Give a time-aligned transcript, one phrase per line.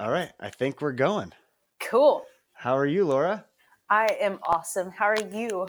[0.00, 1.32] All right, I think we're going.
[1.80, 2.24] Cool.
[2.52, 3.44] How are you, Laura?
[3.90, 4.90] I am awesome.
[4.90, 5.66] How are you?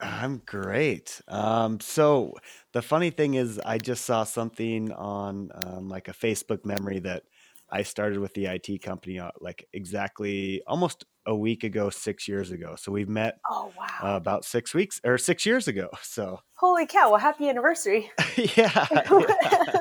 [0.00, 1.20] I'm great.
[1.28, 2.34] Um, so
[2.72, 7.22] the funny thing is, I just saw something on um, like a Facebook memory that
[7.70, 12.50] I started with the IT company uh, like exactly almost a week ago, six years
[12.50, 12.74] ago.
[12.76, 14.16] So we've met Oh, uh, wow.
[14.16, 15.88] about six weeks or six years ago.
[16.02, 17.10] So Holy cow.
[17.10, 18.10] Well, happy anniversary.
[18.36, 19.80] yeah, yeah,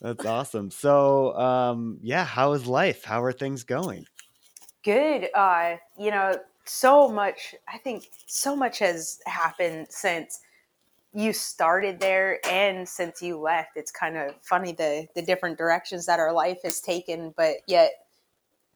[0.00, 0.70] that's awesome.
[0.70, 3.04] So um, yeah, how is life?
[3.04, 4.06] How are things going?
[4.84, 5.28] Good.
[5.34, 10.40] Uh, you know, so much, I think so much has happened since
[11.14, 13.70] you started there and since you left.
[13.76, 18.06] It's kind of funny the the different directions that our life has taken, but yet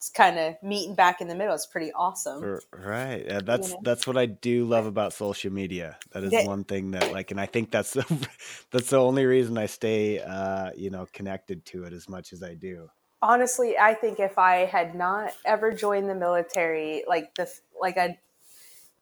[0.02, 1.54] it's kind of meeting back in the middle.
[1.54, 2.48] It's pretty awesome.
[2.72, 3.24] Right.
[3.24, 3.82] Yeah, You that's know?
[3.82, 5.98] that's what I do love about social media.
[6.10, 8.28] That is That, one thing that like and I think that's the,
[8.72, 12.42] that's the only reason I stay uh, you know, connected to it as much as
[12.42, 12.90] I do.
[13.20, 18.18] honestly, I think if I had not ever joined the military, like the like I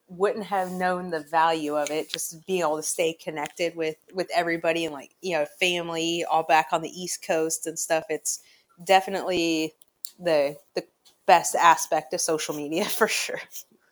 [0.08, 4.28] wouldn't have known the value of it just being able to stay connected with with
[4.34, 8.42] everybody and like you know family all back on the east coast and stuff it's
[8.84, 9.74] definitely
[10.20, 10.86] the the
[11.26, 13.40] best aspect of social media for sure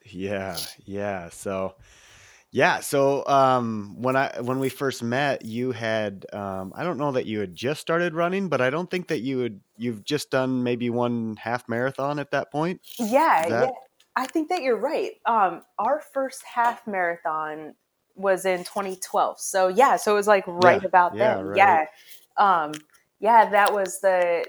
[0.04, 1.28] Yeah, yeah.
[1.30, 1.76] So
[2.52, 7.12] yeah, so um when I when we first met, you had um I don't know
[7.12, 10.30] that you had just started running, but I don't think that you had you've just
[10.30, 12.82] done maybe one half marathon at that point.
[12.98, 13.70] yeah Is yeah
[14.16, 17.74] i think that you're right um our first half marathon
[18.14, 21.54] was in 2012 so yeah so it was like right Yeah, about yeah, then right.
[21.54, 21.84] yeah
[22.36, 22.72] um
[23.20, 24.44] yeah that was the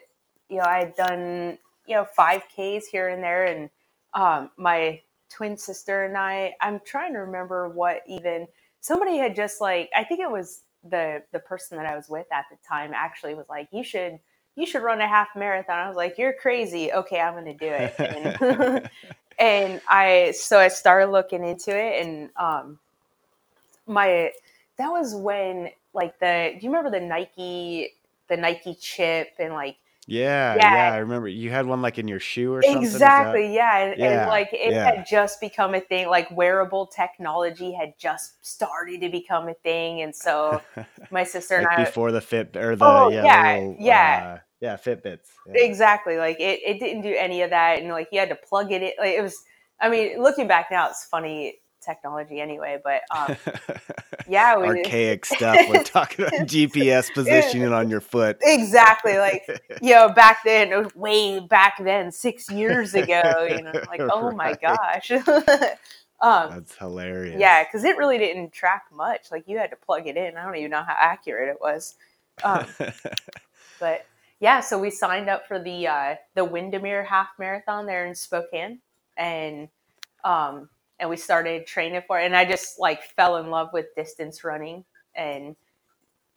[0.49, 1.57] you know i had done
[1.89, 3.69] you know 5ks here and there and
[4.15, 8.47] um my twin sister and i i'm trying to remember what even
[8.81, 12.27] somebody had just like i think it was the the person that i was with
[12.31, 14.19] at the time actually was like you should
[14.55, 15.79] you should run a half marathon.
[15.79, 16.91] I was like you're crazy.
[16.93, 17.95] Okay i'm gonna do it.
[17.99, 18.89] And
[19.39, 22.79] and i so i started looking into it and um
[23.87, 24.31] my
[24.77, 27.91] that was when like the do you remember the Nike
[28.29, 29.77] the Nike chip and like
[30.09, 32.83] Yeah, yeah yeah, I remember you had one like in your shoe or something.
[32.83, 34.85] Exactly yeah and, and like it yeah.
[34.85, 40.01] had just become a thing like wearable technology had just started to become a thing
[40.01, 40.61] and so
[41.11, 44.35] my sister and I before the fit or the oh yeah the yeah little yeah
[44.35, 48.09] uh yeah fitbits yeah exactly like it, it didn't do any of that and like
[48.11, 49.43] you had to plug it in like it was
[49.79, 53.35] I mean looking back now it's funny technology anyway but um
[54.29, 58.37] yeah we archaic stuff we're talking about gps positioning on your foot.
[58.43, 59.47] Exactly like
[59.81, 64.53] you know back then way back then six years ago you know like oh my
[64.53, 65.11] gosh.
[66.21, 67.39] Um that's hilarious.
[67.39, 70.43] yeah because it really didn't track much like you had to plug it in i
[70.43, 71.95] don't even know how accurate it was
[72.43, 72.65] um
[73.79, 74.05] but
[74.41, 78.79] yeah so we signed up for the uh the windermere half marathon there in spokane
[79.15, 79.69] and
[80.25, 80.67] um
[80.99, 84.43] and we started training for it and i just like fell in love with distance
[84.43, 84.83] running
[85.15, 85.55] and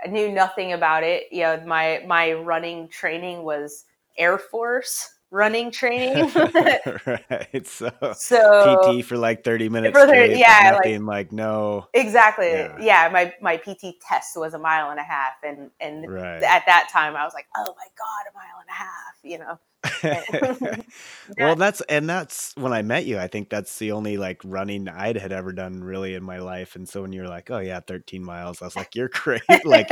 [0.05, 1.25] I knew nothing about it.
[1.31, 3.85] You know, my my running training was
[4.19, 6.15] Air Force running training.
[7.07, 11.33] right so so pt for like 30 minutes for the straight but yeah, like like
[11.33, 12.49] no exactly.
[12.49, 16.43] yeah Yeah, my my PT test was a mile and a half and and right
[16.43, 19.39] at that time I was like, "Oh my god, a mile and a half," you
[19.39, 19.59] know.
[21.39, 24.89] Well that's and that's when i met you i think that's the only like running
[24.89, 27.81] i'd had ever done really in my life and so when you're like oh yeah
[27.81, 29.89] 13 miles i was like you're great like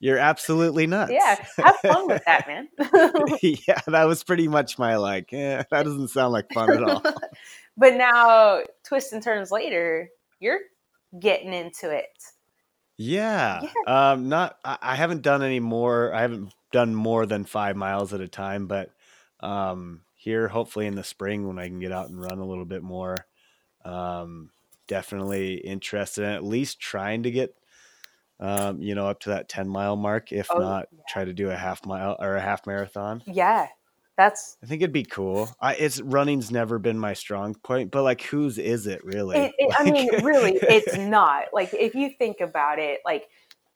[0.00, 2.68] you're absolutely nuts Yeah, have fun with that, man.
[3.42, 7.02] yeah that was pretty much my like eh, that doesn't sound like fun at all
[7.76, 10.08] but now twists and turns later,
[10.40, 10.60] you're
[11.18, 12.06] getting into it.
[12.96, 14.10] yeah Yeah.
[14.12, 18.12] um not I, I haven't done any more i haven't done more than five miles
[18.12, 18.90] at a time but
[19.40, 22.64] um here hopefully in the spring when i can get out and run a little
[22.64, 23.16] bit more
[23.84, 24.50] um
[24.86, 27.54] definitely interested in at least trying to get
[28.40, 31.02] um you know up to that 10 mile mark if Oh, not yeah.
[31.08, 33.68] try to do a half mile or a half marathon Yeah.
[34.16, 38.02] That's i think it'd be cool i it's running's never been my strong point but
[38.02, 41.46] like whose is it really it, it I mean, really, it's not.
[41.52, 43.28] Like if you think about it, like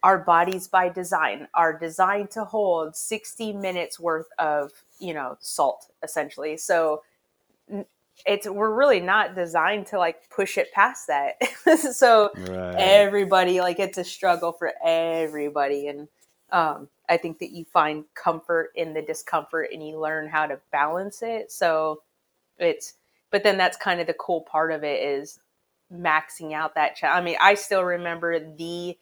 [0.03, 5.87] our bodies by design are designed to hold 60 minutes worth of, you know, salt
[6.03, 6.57] essentially.
[6.57, 7.03] So
[8.27, 11.37] it's we're really not designed to like push it past that.
[11.79, 16.09] so right everybody like it's a struggle for everybody and
[16.51, 20.59] um i think that you find comfort in the discomfort and you learn how to
[20.71, 22.03] balance it so
[22.59, 22.95] it's
[23.31, 25.39] but then that's kind of the cool part of it is
[25.93, 28.97] maxing out that i mean i still remember the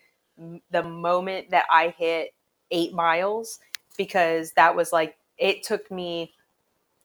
[0.70, 2.34] the moment that i hit
[2.70, 3.60] eight miles
[3.96, 6.32] because that was like it took me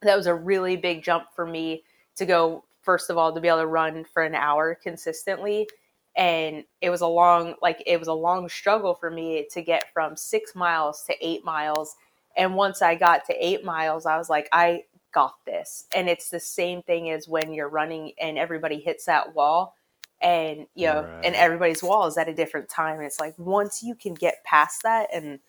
[0.02, 1.84] that was a really big jump for me
[2.16, 5.68] to go first of all to be able to run for an hour consistently.
[6.16, 9.92] And it was a long like it was a long struggle for me to get
[9.92, 11.96] from six miles to eight miles.
[12.38, 14.84] And once i got to eight miles i was like i
[15.14, 15.86] got this.
[15.96, 19.76] And it's the same thing as when you're running and everybody hits that wall
[20.22, 21.26] and you know Right.
[21.26, 24.44] and everybody's wall is at a different time and it's like once you can get
[24.44, 25.40] past that and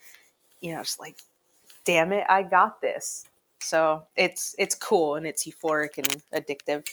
[0.61, 1.17] you know it's like
[1.85, 3.27] damn it i got this
[3.61, 6.85] so it's it's cool and it's euphoric and addictive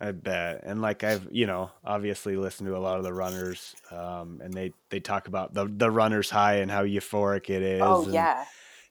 [0.00, 0.62] I bet.
[0.64, 4.52] And like I've, you know, obviously listened to a lot of the runners, um, and
[4.52, 7.80] they they talk about the the runner's high and how euphoric it is.
[7.82, 8.44] oh and, yeah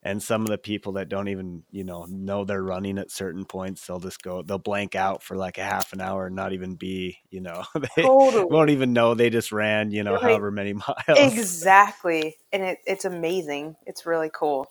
[0.04, 3.46] And some of the people that don't even, you know, know they're running at certain
[3.46, 6.54] points, they'll just go, they'll blank out for like a half an hour and not
[6.54, 7.64] even be, you know,
[7.98, 10.22] they totally won't even know they just ran, you know, Right.
[10.22, 10.74] however many
[11.08, 11.56] miles.
[11.56, 14.68] exactly and it, it's amazing it's really cool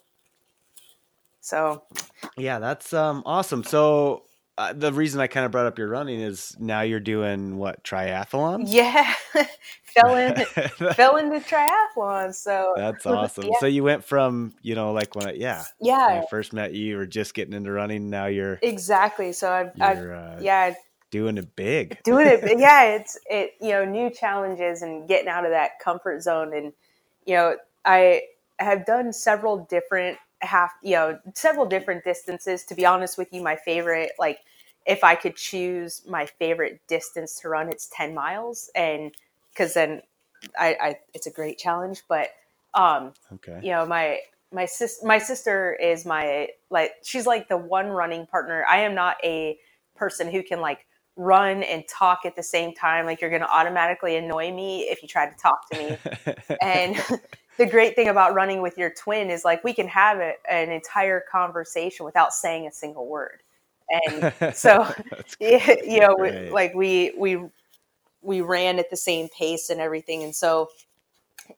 [1.40, 1.82] so
[2.36, 3.62] Yeah, that's um awesome.
[3.64, 4.24] So
[4.58, 7.82] uh, the reason I kind of brought up your running is now you're doing what
[7.84, 8.64] triathlons?
[8.66, 9.14] yeah
[9.84, 10.36] fell in
[10.94, 12.34] fell into triathlons.
[12.34, 13.44] so That's awesome.
[13.44, 13.58] Yeah.
[13.60, 16.74] So you went from, you know, like when I, yeah, when yeah I first met
[16.74, 18.10] you, you were just getting into running.
[18.10, 20.74] Now you're, exactly so i've, I've uh, yeah
[21.10, 22.02] doing it big.
[22.04, 26.22] doing it yeah it's it you know new challenges and getting out of that comfort
[26.22, 26.72] zone and
[27.26, 28.22] you know i
[28.58, 32.64] have done several different half you know several different distances.
[32.64, 34.40] To be honest with you my favorite like
[34.86, 38.70] if i could choose my favorite distance to run it's 10 miles.
[38.74, 39.12] And
[39.52, 40.02] because then
[40.58, 42.02] I, I it's a great challenge.
[42.08, 42.28] But
[42.74, 43.58] um Okay.
[43.62, 44.20] you know my
[44.52, 48.64] my sis my sister is my like she's like the one running partner.
[48.68, 49.58] I am not a
[49.94, 50.86] person who can like
[51.16, 55.02] run and talk at the same time like you're going to automatically annoy me if
[55.02, 56.36] you try to talk to me.
[56.62, 56.96] And
[57.58, 60.70] the great thing about running with your twin is like we can have a, an
[60.70, 63.42] entire conversation without saying a single word.
[63.90, 64.92] And so
[65.40, 67.38] you know, we, like we we
[68.22, 70.70] we ran at the same pace and everything, and so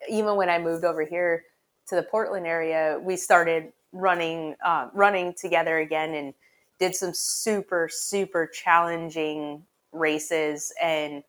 [0.09, 1.45] even when I moved over here
[1.89, 6.15] to the Portland area, we started running um, running together again.
[6.15, 6.35] And
[6.85, 11.23] did some super super challenging races, and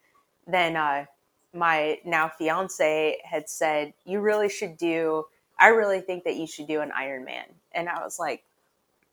[0.48, 1.06] then uh,
[1.54, 5.26] my now fiance had said, "You really should do.
[5.60, 8.44] I really think that you should do an Ironman," and I was like,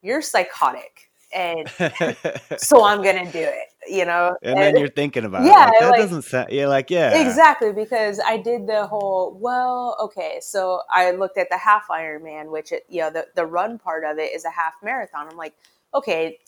[0.02, 1.66] "You're psychotic." And
[2.58, 4.36] so I'm gonna do it, you know.
[4.42, 5.70] and then you're thinking about Yeah, it.
[5.70, 7.26] Like, that like- doesn't sound, you're like, yeah.
[7.26, 9.34] exactly because I did the whole.
[9.40, 13.46] Well, okay, so I looked at the half Ironman, which it, you know the the
[13.46, 15.26] run part of it is a half marathon.
[15.30, 15.54] I'm like,
[15.94, 16.38] okay,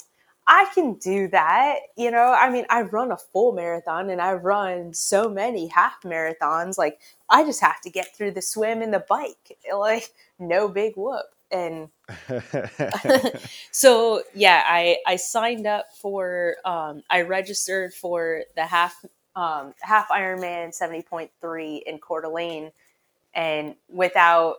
[0.47, 1.77] I can do that.
[1.97, 6.03] You know, I mean, I've run a full marathon and I've run so many half
[6.03, 6.77] marathons.
[6.77, 7.01] Like,
[7.31, 9.59] I just have to get through the swim and the bike.
[9.75, 11.27] Like, no big whoop.
[11.51, 11.89] And
[13.71, 19.05] so yeah, I I signed up for um, I registered for the half
[19.37, 22.73] um, half Ironman seventy point three in Coeur d'Alene,
[23.35, 24.57] and without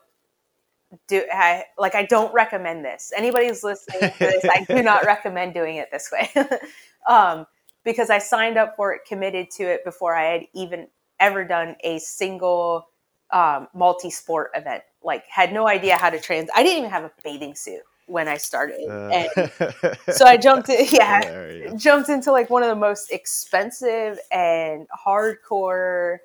[1.07, 3.11] do I, like I don't recommend this.
[3.15, 6.29] Anybody's listening to this, I do not recommend doing it this way,
[7.09, 7.45] um,
[7.83, 10.87] because I signed up for it, committed to it before I had even
[11.19, 12.87] ever done a single
[13.31, 14.83] um, multi-sport event.
[15.03, 16.49] Like, had no idea how to trans.
[16.55, 20.69] I didn't even have a bathing suit when I started, and Uh, so I jumped
[20.69, 20.85] in.
[20.91, 26.17] Yeah, jumped into like one of the most expensive and hardcore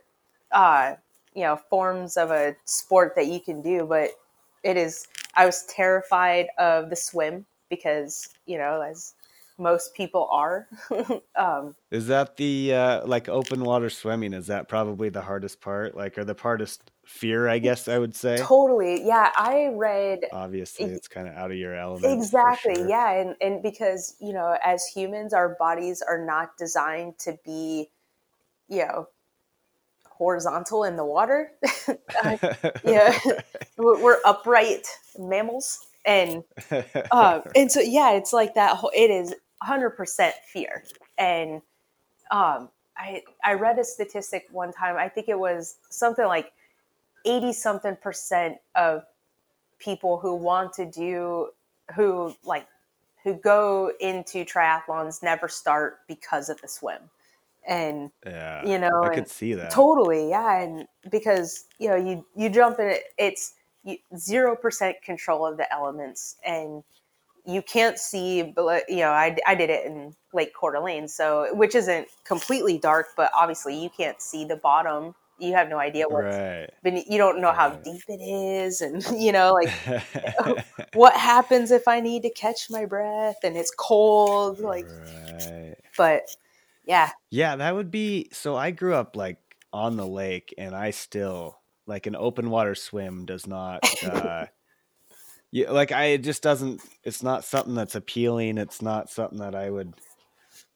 [0.53, 0.95] uh
[1.35, 4.11] you know forms of a sport that you can do but
[4.63, 9.15] it is i was terrified of the swim because you know as
[9.59, 10.67] most people are
[11.37, 14.33] um Is that the uh, like open water swimming?
[14.33, 15.95] Is that probably the hardest part?
[15.95, 17.47] Like, or the hardest fear?
[17.47, 18.39] I guess I would say.
[18.39, 22.11] totally yeah i read Obviously, it's kind of out of your element.
[22.11, 22.89] exactly sure.
[22.89, 27.91] yeah and and because you know as humans our bodies are not designed to be
[28.69, 29.07] you know
[30.21, 31.53] horizontal in the water.
[32.85, 33.19] Yeah
[33.79, 34.87] we're we're upright
[35.19, 35.87] mammals.
[36.05, 36.45] And
[37.11, 39.35] uh, and so yeah it's like that whole it is
[39.67, 40.85] 100% fear.
[41.19, 41.63] And
[42.31, 46.53] um i i read a statistic one time i think it was something like
[47.25, 49.03] 80 something percent of
[49.79, 51.49] people who want to do
[51.95, 52.67] who like
[53.25, 57.01] who go into triathlons never start because of the swim
[57.67, 59.71] and yeah, you know I could see that.
[59.71, 63.55] Totally, yeah, and because you know you you jump in it, it's
[64.17, 66.83] zero percent control of the elements, and
[67.47, 68.43] you can't see.
[68.43, 72.79] But you know, I, I did it in Lake Coeur d'Alene, so which isn't completely
[72.79, 75.15] dark, but obviously you can't see the bottom.
[75.39, 76.69] you have no idea what right.
[76.85, 79.73] you don't know how deep it is and you know like
[80.41, 80.57] oh,
[80.95, 85.75] what happens if I need to catch my breath and it's cold like right.
[85.97, 86.37] but
[86.91, 89.39] yeah Yeah, that would be so I grew up like
[89.73, 94.47] on the lake and I still like an open water swim does not uh
[95.53, 98.59] yeah, like I it just doesn't it's not something that's appealing.
[98.59, 99.95] It's not something that I would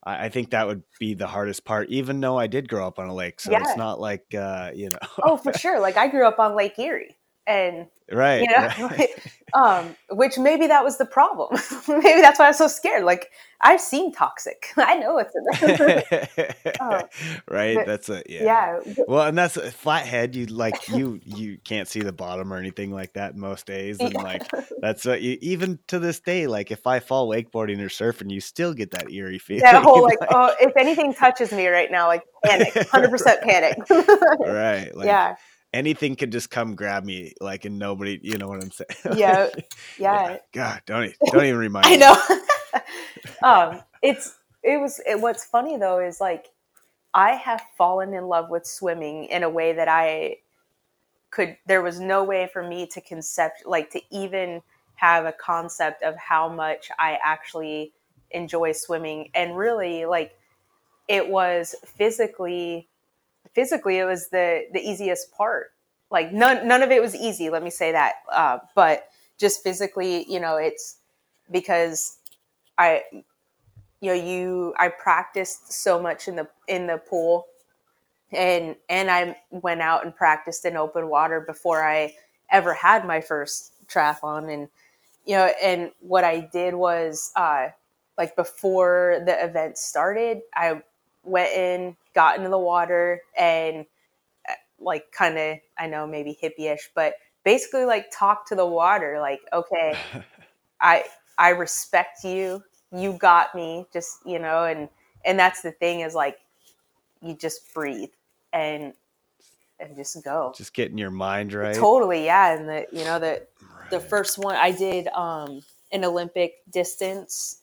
[0.04, 2.98] I, I think that would be the hardest part, even though I did grow up
[3.00, 3.40] on a lake.
[3.40, 3.60] So Yeah.
[3.60, 6.78] it's not like uh, you know oh for sure like I grew up on Lake
[6.78, 8.40] Erie and right.
[8.42, 9.10] you know right.
[9.54, 11.48] um which maybe that was the problem
[11.88, 15.32] maybe that's why i'm so scared like i've seen toxic i know it's
[16.80, 17.00] Oh.
[17.48, 17.76] right.
[17.76, 18.42] But- That's a yeah.
[18.84, 20.34] yeah Well, and that's a flathead.
[20.34, 24.12] You like you you can't see the bottom or anything like that most days, and
[24.14, 24.42] like
[24.80, 26.46] that's what you even to this day.
[26.46, 29.62] Like if I fall wakeboarding or surfing, you still get that eerie feeling.
[29.62, 33.78] that whole like oh if anything touches me right now like panic 100% panic
[34.40, 34.90] right.
[34.94, 35.36] Like yeah
[35.74, 38.88] anything could just come grab me, like and nobody, you know what I'm saying?
[39.18, 39.48] Yeah,
[39.98, 41.94] yeah God, don't don't even remind me.
[41.94, 42.16] i know
[43.42, 46.46] um it's it was it, what's funny though is like
[47.12, 50.36] i have fallen in love with swimming in a way that i
[51.30, 54.62] could there was no way for me to concept like to even
[54.96, 57.92] have a concept of how much i actually
[58.30, 60.36] enjoy swimming and really like
[61.08, 62.88] it was physically
[63.54, 65.72] physically it was the the easiest part.
[66.10, 68.14] Like none none of it was easy let me say that.
[68.32, 69.08] Uh, but
[69.38, 70.96] just physically you know it's
[71.50, 72.18] because
[72.78, 73.02] i
[74.00, 77.46] you know you i practiced so much in the in the pool
[78.32, 82.14] and and i went out and practiced in open water before i
[82.50, 84.52] ever had my first triathlon.
[84.52, 84.68] And
[85.24, 87.68] you know and what i did was uh
[88.16, 90.80] like before the event started i
[91.24, 93.86] went in got into the water and
[94.48, 97.14] uh, like kind of i know maybe hippie-ish but
[97.44, 99.96] basically like talk to the water like okay
[100.80, 101.04] i
[101.38, 102.62] i respect you.
[102.92, 104.88] You got me just you know and
[105.24, 106.38] and that's the thing is like
[107.22, 108.10] you just breathe
[108.52, 108.92] and
[109.80, 110.52] and just go.
[110.56, 111.74] Just getting your mind right.
[111.74, 113.42] totally yeah and the you know the
[113.90, 115.60] the first one i did um
[115.92, 117.62] an olympic distance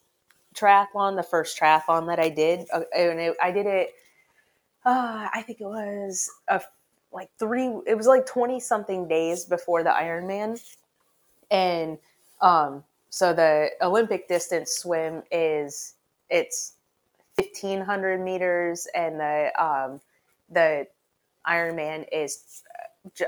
[0.55, 3.91] triathlon the first triathlon that i did uh, and it, i did it
[4.85, 6.61] uh, i think it was a
[7.11, 10.59] like three it was like 20 something days before the ironman.
[11.49, 11.97] And
[12.41, 15.95] um so the olympic distance swim is
[16.29, 16.73] it's
[17.35, 19.99] 1500 meters and the um
[20.49, 20.87] the
[21.47, 22.63] ironman is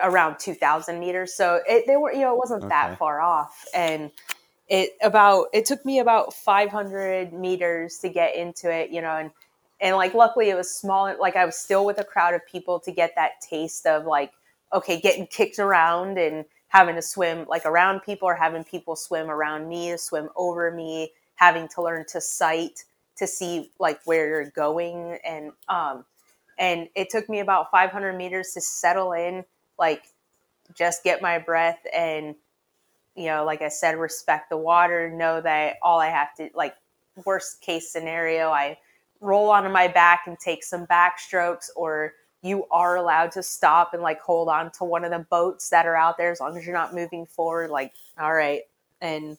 [0.03, 1.33] around 2000 meters.
[1.33, 2.69] So it they were you know it wasn't Okay.
[2.69, 3.65] that far off.
[3.73, 4.11] And
[4.67, 9.31] it about it took me about 500 meters to get into it you know and
[9.81, 12.79] and like luckily it was small like i was still with a crowd of people
[12.79, 14.31] to get that taste of like
[14.71, 19.29] okay getting kicked around and having to swim like around people or having people swim
[19.29, 24.49] around me swim over me having to learn to sight to see like where you're
[24.51, 25.17] going.
[25.25, 26.05] And um
[26.57, 29.43] and it took me about 500 meters to settle in
[29.79, 30.03] like
[30.73, 32.35] just get my breath and
[33.15, 36.75] you know like i said respect the water know that all i have to like
[37.25, 38.77] worst case scenario i
[39.21, 44.03] roll onto my back and take some backstrokes or you are allowed to stop and
[44.03, 46.65] like hold on to one of the boats that are out there as long as
[46.65, 48.61] you're not moving forward like all right
[49.01, 49.37] and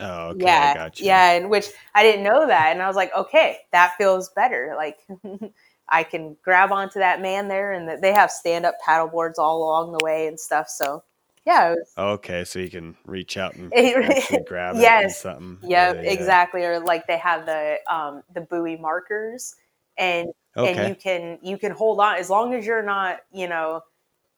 [0.00, 0.48] Oh, okay.
[0.48, 1.06] yeah I got you.
[1.06, 4.74] yeah and which i didn't know that and i was like okay that feels better
[4.76, 4.98] like
[5.88, 9.92] i can grab onto that man there and they have stand-up paddle boards all along
[9.92, 11.02] the way and stuff so
[11.46, 15.22] yeah it was, Okay, so you can reach out and It- grab it Yes.
[15.22, 15.58] something.
[15.62, 16.12] yeah, Yeah, yeah.
[16.12, 19.56] exactly or like they have the um the buoy markers
[19.96, 20.28] and
[20.64, 23.82] and you can you can hold on as long as you're not you know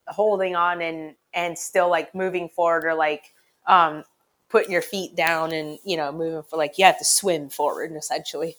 [0.08, 3.34] holding on and and still like moving forward or like
[3.66, 4.04] um
[4.48, 7.92] putting your feet down and you know moving for like you have to swim forward
[7.96, 8.56] essentially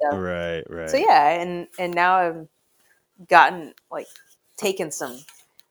[0.00, 0.88] so Right, right.
[0.90, 2.48] so yeah and and now i've
[3.28, 4.06] gotten like
[4.56, 5.18] taken some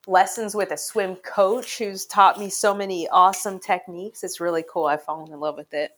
[0.08, 4.86] lessons with a swim coach who's taught me so many awesome techniques it's really cool
[4.86, 5.92] i've fallen in love with it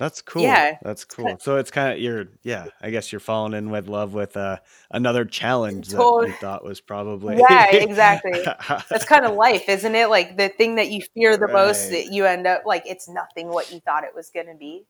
[0.00, 0.40] That's cool.
[0.40, 0.78] Yeah.
[0.82, 1.36] That's cool.
[1.40, 4.56] So it's kind of you're yeah, I guess you're falling in with love with uh
[4.90, 8.40] another challenge that you thought was probably Yeah, exactly.
[8.88, 12.06] that's kind of life isn't it like the thing that you fear the most that
[12.06, 14.86] you end up like it's nothing what you thought it was going to be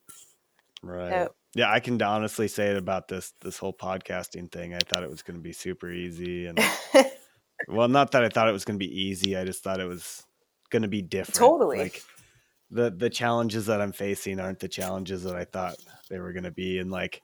[0.80, 1.10] right.
[1.10, 1.28] Yeah.
[1.52, 4.72] Yeah, I can honestly say it about this this whole podcasting thing.
[4.72, 6.60] I thought it was going to be super easy and
[7.68, 9.36] well, not that I thought it was going to be easy.
[9.36, 10.22] I just thought it was
[10.70, 11.36] going to be different.
[11.36, 11.78] Totally.
[11.78, 12.02] Like
[12.70, 15.76] the the challenges that I'm facing aren't the challenges that I thought
[16.08, 17.22] they were going to be and like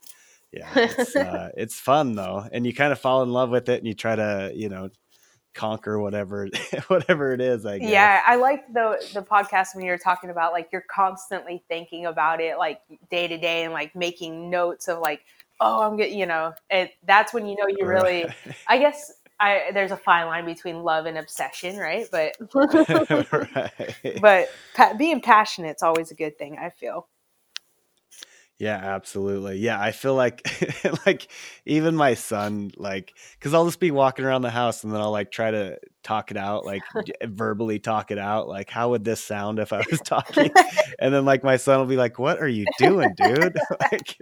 [0.51, 3.79] yeah, it's, uh, it's fun though, and you kind of fall in love with it,
[3.79, 4.89] and you try to, you know,
[5.53, 6.47] conquer whatever
[6.87, 7.65] whatever it is.
[7.65, 7.89] I guess.
[7.89, 12.39] Yeah, I like the the podcast when you're talking about like you're constantly thinking about
[12.39, 15.21] it like day to day and like making notes of like
[15.59, 18.25] oh I'm getting you know it that's when you know you really
[18.67, 22.35] I guess I there's a fine line between love and obsession right but
[23.55, 24.19] right.
[24.21, 27.07] but pa- being passionate is always a good thing I feel
[28.59, 29.57] Yeah, absolutely.
[29.59, 30.41] Yeah, I feel like
[31.05, 31.27] like
[31.65, 35.11] even my son like cuz I'll just be walking around the house and then I'll
[35.11, 36.81] like try to talk it out like
[37.23, 40.51] verbally talk it out like how would this sound if I was talking?
[40.99, 43.55] And then like my son will be like, "What are you doing, dude?"
[43.91, 44.17] like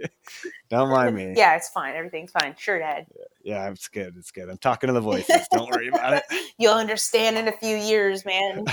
[0.68, 1.32] don't mind me.
[1.34, 3.06] yeah it's fine everything's fine sure dad
[3.42, 4.14] Yeah, it's good.
[4.18, 4.50] It's good.
[4.50, 5.46] I'm talking to the voices.
[5.52, 6.24] Don't worry about it.
[6.58, 8.64] you'll understand in a few years man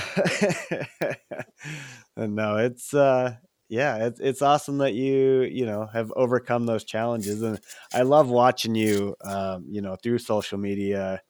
[2.16, 3.36] no, it's uh
[3.74, 7.58] yeah, it's it's awesome that you, you know, have overcome those challenges and
[7.92, 11.20] I love watching you um, you know, through social media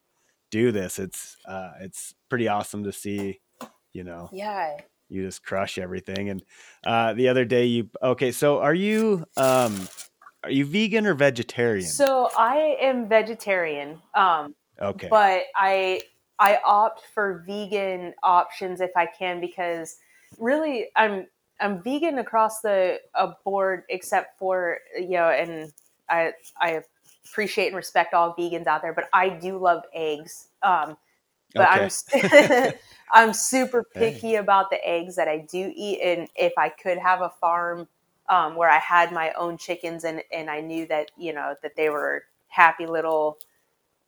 [0.50, 0.98] do this.
[0.98, 3.40] It's uh it's pretty awesome to see,
[3.94, 4.76] you know, yeah
[5.08, 6.42] you just crush everything and
[6.86, 9.88] uh the other day you okay, so are you um
[10.42, 11.88] are you vegan or vegetarian?
[11.88, 15.08] so I am vegetarian um okay.
[15.08, 16.02] but I
[16.38, 19.96] I opt for vegan options if I can because
[20.38, 21.26] really I'm
[21.61, 23.00] I'm vegan across the
[23.44, 25.73] board except for you know and
[26.08, 26.82] I I
[27.26, 30.49] appreciate and respect all vegans out there but I do love eggs.
[30.62, 30.96] Um
[31.54, 31.88] but I'm
[33.12, 37.20] I'm super picky about the eggs that I do eat and if I could have
[37.20, 37.88] a farm
[38.28, 41.76] um, where I had my own chickens and and I knew that you know that
[41.76, 43.38] they were happy little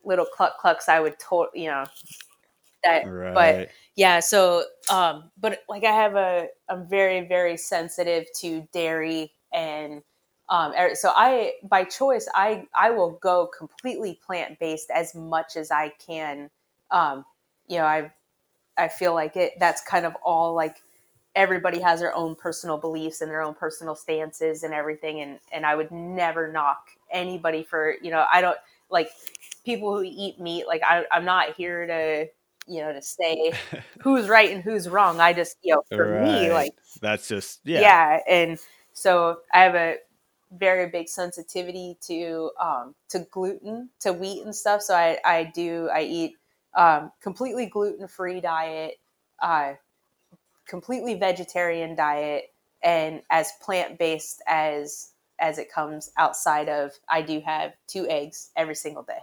[0.03, 1.85] little cluck clucks I would totally you know
[2.87, 3.33] that right.
[3.33, 9.31] but yeah so um but like i have a i'm very very sensitive to dairy
[9.53, 10.01] and
[10.49, 15.55] um er- so i by choice i i will go completely plant based as much
[15.55, 16.49] as i can
[16.91, 17.25] um
[17.67, 18.11] you know i
[18.77, 20.77] i feel like it that's kind of all like
[21.35, 25.65] everybody has their own personal beliefs and their own personal stances and everything and and
[25.65, 28.57] i would never knock anybody for you know i don't
[28.89, 29.09] like
[29.65, 32.27] people who eat meat like I, i'm not here to
[32.67, 33.53] you know to say
[34.01, 37.81] who's right and who's wrong i just you know for me like That's just yeah.
[37.81, 38.19] yeah.
[38.29, 38.59] and
[38.93, 39.95] so i have a
[40.51, 45.89] very big sensitivity to um to gluten to wheat and stuff so i i do
[45.93, 46.33] i eat
[46.75, 48.95] um completely gluten-free diet
[49.41, 49.73] uh
[50.67, 52.53] completely vegetarian diet
[52.83, 58.75] and as plant-based as as it comes outside of i do have two eggs every
[58.75, 59.19] single day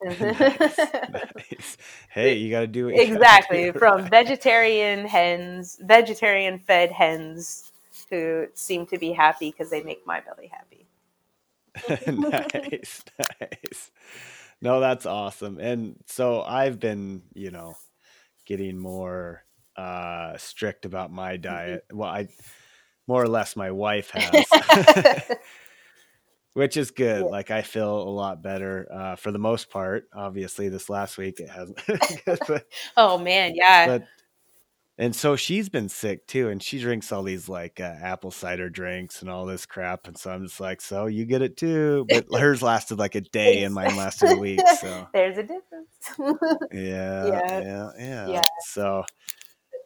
[1.08, 1.76] Nice.
[2.10, 4.10] Hey, you got to do what you gotta exactly do, from right?
[4.10, 7.70] vegetarian hens vegetarian fed hens
[8.10, 10.86] who seem to be happy because they make my belly happy
[12.06, 13.04] nice,
[13.40, 13.90] nice.
[14.60, 15.58] No, that's awesome.
[15.58, 17.78] And so I've been, you know,
[18.46, 19.44] getting more
[19.76, 21.74] uh strict about my Mm-hmm.
[21.74, 21.84] diet.
[21.92, 22.28] Well, I
[23.06, 24.54] more or less my wife has.
[26.60, 27.24] Which is good.
[27.24, 27.30] Yeah.
[27.30, 30.04] Like I feel a lot better uh for the most part.
[30.14, 31.80] Obviously this last week it hasn't
[32.46, 32.66] but
[32.98, 34.04] oh man yeah but
[34.98, 38.68] and so she's been sick too and she drinks all these like uh, apple cider
[38.68, 42.04] drinks and all this crap and so i'm just like so you get it too
[42.10, 45.88] but hers lasted like a day and mine lasted a week so there's a difference
[46.72, 47.60] yeah Yeah.
[47.60, 48.42] yeah yeah, Yeah.
[48.66, 49.04] so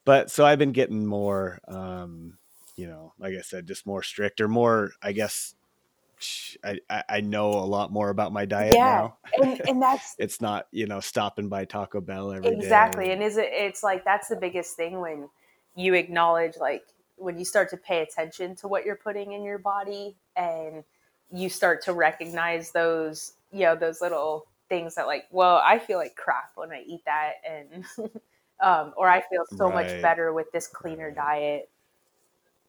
[0.05, 2.37] but so i've been getting more um
[2.75, 5.55] you know like i said just more strict or more i guess
[6.65, 10.41] I, I know a lot more about my diet Yeah, now and and that's it's
[10.41, 12.91] not you know stopping by taco bell every day.
[12.95, 15.29] exactly and is it it's like that's the biggest thing when
[15.77, 16.85] you acknowledge like
[17.17, 20.85] when you start to pay attention to what you're putting in your body and
[21.33, 25.99] you start to recognize those you know those little things that like well i feel
[25.99, 27.85] like crap when i eat that and
[28.61, 31.17] um, or i feel so much better with this cleaner Right.
[31.17, 31.71] diet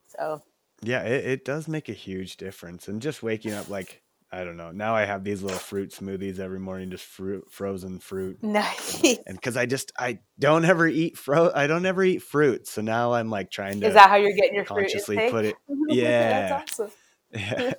[0.08, 0.42] so
[0.88, 2.88] Yeah, it, it does make a huge difference.
[2.88, 4.72] And just waking up, like, I don't know.
[4.72, 8.40] Now I have these little fruit smoothies every morning, just fruit, frozen fruit.
[8.44, 12.68] nice And because I just, I don't ever eat fro, I don't ever eat fruit.
[12.68, 15.32] So now I'm like trying to is that how you're getting your fruit consciously intake?
[15.32, 15.56] put it,
[15.90, 16.62] yeah.
[16.70, 16.92] awesome
[17.32, 17.74] yeah,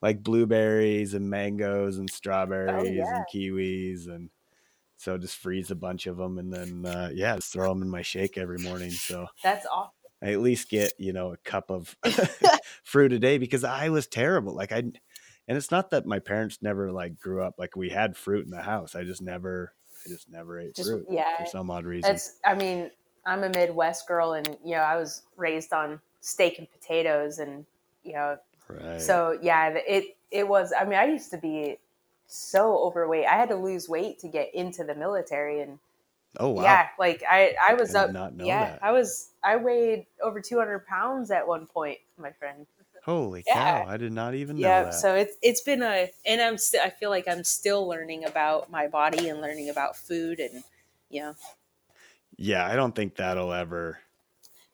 [0.00, 3.16] like blueberries and mangoes and strawberries Oh, yeah.
[3.16, 4.06] and kiwis.
[4.08, 4.30] And
[4.96, 7.90] so just freeze a bunch of them and then, uh, yeah, just throw them in
[7.90, 8.90] my shake every morning.
[8.90, 9.90] So that's awesome
[10.24, 11.96] I at least get, you know, a cup of
[12.82, 14.54] fruit a day because I was terrible.
[14.54, 18.16] Like I and it's not that my parents never like grew up like we had
[18.16, 18.94] fruit in the house.
[18.94, 19.72] I just never
[20.04, 21.38] I just never ate Just- fruit yeah.
[21.38, 22.10] for some odd reason.
[22.10, 22.90] That's, I mean,
[23.26, 27.64] I'm a Midwest girl, and you know, I was raised on steak and potatoes, and
[28.02, 28.36] you know,
[28.68, 29.00] Right.
[29.00, 30.72] So yeah, it it was.
[30.78, 31.78] I mean, I used to be
[32.26, 33.26] so overweight.
[33.26, 35.78] I had to lose weight to get into the military, and
[36.38, 36.62] oh wow.
[36.62, 38.32] yeah, like I I was I up.
[38.38, 38.78] yeah, that.
[38.82, 39.30] I was.
[39.44, 42.66] I weighed over 200 pounds at one point, my friend.
[43.02, 43.54] Holy Yeah.
[43.54, 43.84] cow!
[43.84, 45.06] I did not even know Yeah, that.
[45.06, 46.82] so it's it's been a, and I'm still.
[46.84, 50.64] I feel like I'm still learning about my body and learning about food, and
[51.10, 51.36] you know,
[52.36, 53.98] yeah, I don't think that'll ever.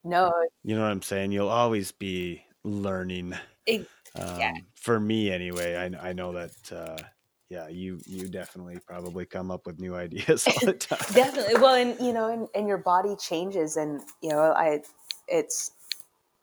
[0.05, 1.33] no, You know what I'm saying?
[1.33, 3.35] You'll always be learning.
[3.67, 4.53] it, Um, Yeah.
[4.77, 6.73] For me, anyway, I I know that.
[6.73, 7.05] Uh,
[7.51, 10.99] yeah, you you definitely probably come up with new ideas all the time.
[11.15, 14.81] definitely well and you know and, and your body changes and you know i
[15.29, 15.73] it's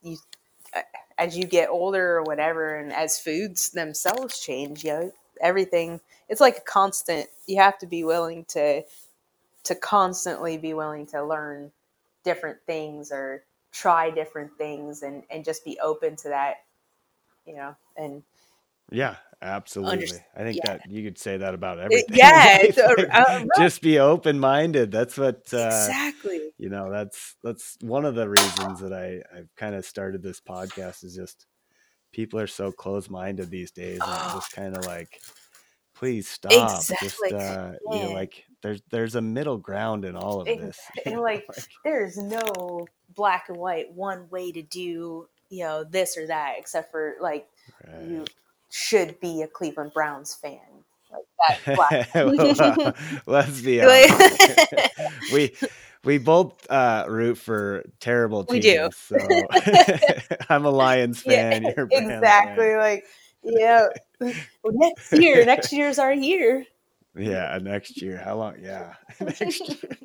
[0.02, 0.18] you
[1.18, 6.42] as you get older or whatever and as foods themselves change you know everything it's
[6.42, 8.84] like a constant you have to be willing to
[9.66, 11.72] to constantly be willing to learn
[12.26, 13.44] different things or
[13.74, 16.58] try different things and and just be open to that
[17.46, 18.24] you know and
[18.92, 20.18] Yeah, absolutely.
[20.36, 20.78] I think yeah.
[20.78, 22.06] that you could say that about everything.
[22.10, 24.92] in yeah it's, like, uh, just be open minded.
[24.92, 26.92] That's what uh, exactly you know.
[26.92, 31.16] That's that's one of the reasons that I I've kind of started this podcast is
[31.16, 31.46] just
[32.12, 35.20] people are so close minded these days, and it's just kind of like,
[35.96, 36.52] please stop.
[36.52, 37.34] Just Exactly.
[37.34, 40.80] uh, you know, like there's there's a middle ground in all of this.
[40.96, 41.46] you and know, like
[41.84, 46.92] there's no black and white one way to do you know this or that except
[46.92, 47.48] for like
[48.06, 48.30] you right.
[48.70, 50.60] Should be a cleveland browns fan
[51.50, 52.94] like Well,
[53.26, 54.60] let's be honest.
[55.34, 55.56] we
[56.04, 58.66] we both uh, root for terrible teams.
[58.66, 58.90] We do.
[58.92, 59.48] So
[60.50, 61.64] I'm a Lions fan.
[61.64, 62.78] yeah you're a exactly fan.
[62.78, 63.06] like
[63.44, 63.88] yeah
[64.20, 64.34] well,
[64.66, 66.66] next year next year's our year
[67.16, 68.18] Yeah, next year.
[68.18, 68.56] How long?
[68.62, 69.98] Yeah, next year.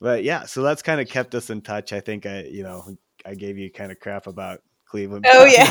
[0.00, 1.92] But yeah, so that's kind of kept us in touch.
[1.92, 2.84] I think I, you know,
[3.26, 5.26] I gave you kind of crap about Cleveland.
[5.28, 5.66] oh yeah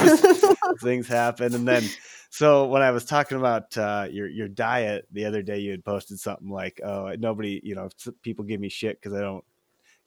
[0.82, 1.84] things happen and then
[2.30, 5.84] so when i was talking about uh, your your diet the other day you had
[5.84, 7.90] posted something like oh nobody you know
[8.22, 9.44] people give me shit because i don't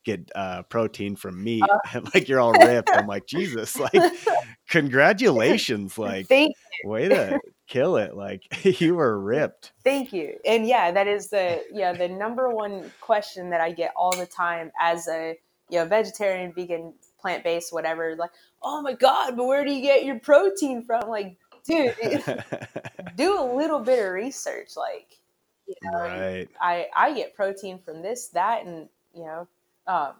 [0.03, 2.01] get uh, protein from meat Uh.
[2.15, 3.93] like you're all ripped i'm like jesus like
[4.69, 8.43] congratulations like thank way to kill it like
[8.81, 10.37] you were ripped Thank you.
[10.45, 14.27] And yeah, that is the yeah the number one question that I get all the
[14.27, 15.37] time as a
[15.69, 18.15] you know vegetarian, vegan, plant based, whatever.
[18.17, 18.31] Like,
[18.63, 21.09] oh my god, but where do you get your protein from?
[21.09, 21.95] Like, dude,
[23.17, 24.77] do a little bit of research.
[24.77, 25.19] Like,
[25.67, 29.49] you know, right I I get protein from this, that, and you know,
[29.87, 30.13] um,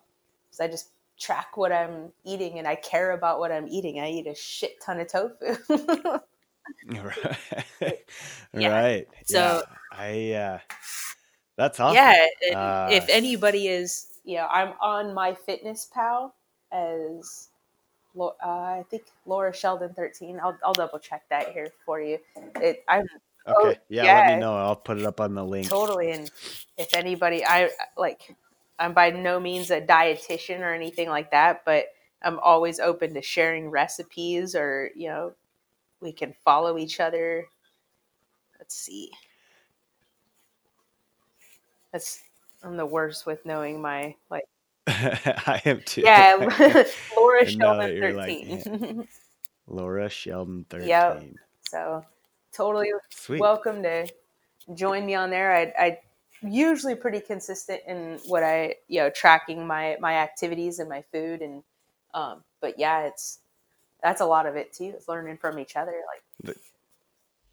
[0.51, 4.01] so I just track what I'm eating and I care about what I'm eating.
[4.01, 5.55] I eat a shit ton of tofu.
[6.89, 7.99] right
[8.55, 8.81] Yeah.
[8.81, 9.99] right So- yeah.
[9.99, 10.59] i uh
[11.57, 12.27] that's awesome Yeah,
[12.57, 16.35] Uh, if anybody is, you know, I'm on my fitness pal
[16.73, 17.49] as
[18.19, 20.41] uh, I think Laura Sheldon 13.
[20.43, 22.19] I'll, I'll double check that here for you.
[22.57, 23.07] It, I'm
[23.47, 23.81] oh, Okay.
[23.89, 24.57] yeah, let me know.
[24.57, 25.69] I'll put it up on the link.
[25.69, 26.31] totally, and
[26.77, 28.35] if anybody, I like,
[28.79, 31.87] I'm by no means a dietitian or anything like that, but
[32.23, 35.33] I'm always open to sharing recipes or, you know,
[36.01, 37.47] we can follow each other.
[38.59, 39.11] Let's see.
[41.93, 42.23] That's,
[42.63, 44.45] I'm the worst with knowing my, like,
[45.47, 46.03] I am too.
[46.03, 46.37] Yeah,
[47.17, 49.09] Laura And now that Sheldon you're like, 13.
[49.67, 50.89] Laura Sheldon 13.
[50.89, 51.25] Yep.
[51.69, 52.05] so
[52.53, 53.41] totally Sweet.
[53.41, 54.09] welcome to
[54.75, 55.55] join me on there.
[55.55, 55.99] I, I
[56.43, 61.43] usually pretty consistent in what I you know tracking my my activities and my food
[61.43, 61.63] and
[62.15, 63.41] um but yeah it's
[64.03, 64.93] that's a lot of it too.
[64.97, 65.93] It's learning from each other.
[65.93, 66.23] Like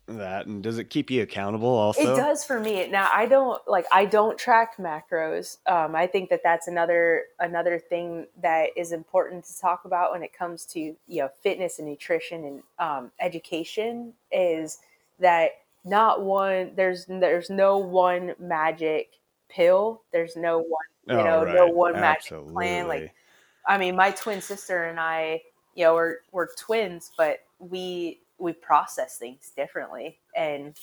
[0.08, 2.14] that and does it keep you accountable also?
[2.14, 2.88] it does for me.
[2.88, 5.58] Now I don't like I don't track macros.
[5.68, 10.24] Um, I think that that's another another thing that is important to talk about when
[10.24, 14.80] it comes to you know fitness and nutrition and um, education is
[15.20, 15.52] that
[15.84, 19.10] not one there's there's no one magic
[19.50, 20.02] pill.
[20.12, 21.74] There's no one you Oh, know no right.
[21.74, 22.88] one magic plan.
[22.88, 23.14] Like
[23.68, 25.42] I mean, my twin sister and I,
[25.76, 30.78] you know, we're we're twins, but we we process things differently, and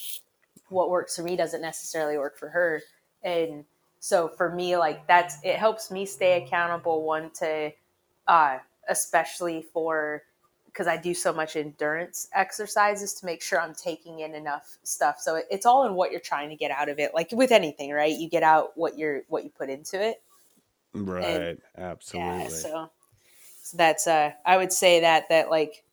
[0.69, 2.81] what works for me doesn't necessarily work for her.
[3.23, 3.65] And
[3.99, 7.03] so for me, like that's it helps me stay accountable.
[7.03, 7.71] One to,
[8.27, 10.23] uh, especially for
[10.75, 15.21] because I do so much endurance exercises to make sure I'm taking in enough stuff.
[15.21, 17.13] So it, it's all in what you're trying to get out of it.
[17.13, 18.13] Like with anything, right?
[18.13, 20.21] You get out what you're what you put into it.
[20.93, 21.57] right.
[21.77, 22.29] Absolutely.
[22.29, 22.89] Yeah, so,
[23.61, 25.83] so that's uh I would say that that like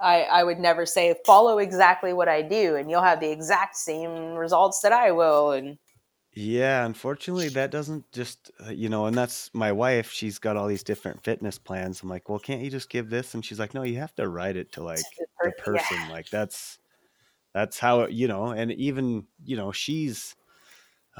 [0.00, 3.76] I I would never say follow exactly what I do and you'll have the exact
[3.76, 5.78] same results that I will and
[6.32, 10.12] Yeah, unfortunately, that doesn't just, uh, you know, and that's my wife.
[10.12, 12.02] She's got all these different fitness plans.
[12.02, 13.34] I'm like, well, can't you just give this?
[13.34, 15.82] And she's like, no, you have to write it to like the the per- yeah.
[15.82, 16.08] person.
[16.08, 16.78] Like that's
[17.54, 18.48] that's how it, you know.
[18.48, 20.36] And even you know, she's.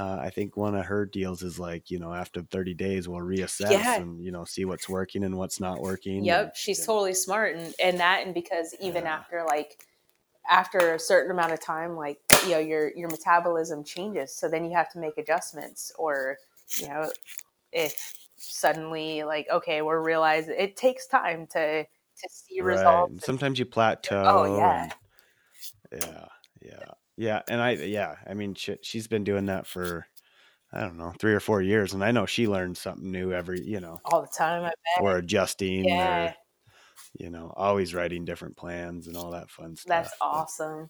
[0.01, 3.21] Uh, I think one of her deals is like, you know, after 30 days, we'll
[3.21, 3.97] reassess Yeah.
[4.01, 6.19] and you know see what's working and what's not working.
[6.19, 9.17] and, Yep, she's you know, totally smart and and that and because even Yeah.
[9.17, 9.85] after like
[10.51, 14.65] after a certain amount of time like you know your your metabolism changes so then
[14.65, 16.39] you have to make adjustments or
[16.79, 17.11] you know
[17.73, 22.75] if suddenly like okay we're realizing it takes time to to see Right.
[22.75, 24.23] results And and- sometimes you plateau.
[24.25, 24.95] oh yeah and-
[25.93, 26.27] yeah.
[27.21, 27.43] Yeah.
[27.49, 30.07] And I, yeah, I mean, she, she's been doing that for,
[30.73, 31.93] I don't know, three or four years.
[31.93, 35.05] And I know she learns something new every, you know, all the time i bet
[35.05, 36.35] or adjusting yeah or,
[37.19, 40.05] you know, always writing different plans and all that fun stuff.
[40.05, 40.89] that's awesome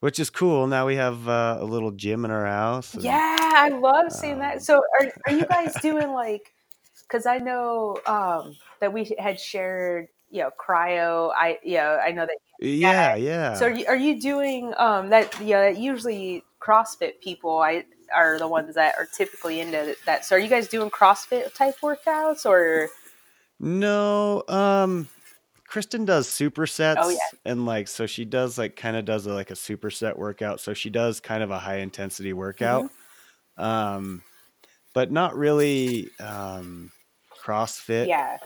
[0.00, 0.68] which is cool.
[0.68, 2.94] Now we have uh, a little gym in our house.
[2.94, 4.62] and- Yeah, I love seeing um, that.
[4.62, 6.54] So, are are you guys doing like?
[7.02, 11.32] Because I know um, that we had shared, you know, cryo.
[11.34, 12.36] I, you know, I know that.
[12.58, 13.14] Yeah.
[13.14, 13.54] Yeah.
[13.54, 15.40] So, are you, are you doing um, that?
[15.40, 20.24] Know, usually CrossFit people, I are the ones that are typically into that.
[20.24, 22.88] So, are you guys doing CrossFit type workouts or?
[23.60, 25.08] No, um
[25.66, 27.18] Kristen does supersets Oh, yeah.
[27.44, 30.60] and like so she does like kind of does a, like a superset workout.
[30.60, 32.84] So she does kind of a high intensity workout.
[33.58, 33.62] Mm-hmm.
[33.64, 34.22] Um
[34.94, 36.90] but not really um
[37.44, 38.06] CrossFit.
[38.06, 38.38] Yeah.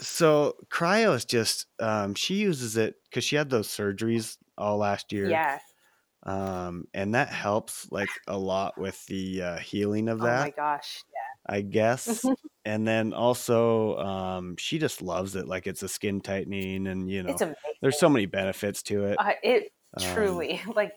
[0.00, 5.12] So cryo is just um she uses it cuz she had those surgeries all last
[5.12, 5.30] year.
[5.30, 5.58] Yeah.
[6.22, 10.40] Um and that helps like a lot with the uh, healing of that.
[10.40, 11.02] Oh my gosh.
[11.12, 11.54] Yeah.
[11.56, 12.24] I guess.
[12.64, 15.46] and then also, um, she just loves it.
[15.46, 17.36] Like it's a skin tightening, and you know,
[17.80, 19.16] there's so many benefits to it.
[19.18, 20.92] Uh, it Um, truly like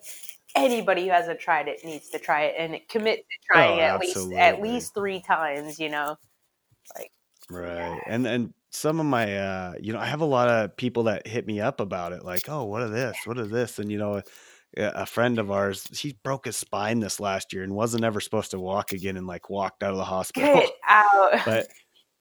[0.56, 3.86] anybody who hasn't tried it needs to try it and commit to trying Oh, it
[3.86, 5.80] at least at least three times.
[5.80, 6.18] You know.
[6.96, 7.12] Like
[7.50, 8.02] right.
[8.08, 11.28] And and some of my, uh, you know, I have a lot of people that
[11.28, 13.18] hit me up about it, like, oh, what is this?
[13.26, 13.80] What is this?
[13.80, 14.22] And you know,
[14.78, 18.52] a, friend of ours, he broke his spine this last year and wasn't ever supposed
[18.52, 20.56] to walk again, and like walked out of the hospital.
[20.56, 21.46] Get out.
[21.46, 21.68] but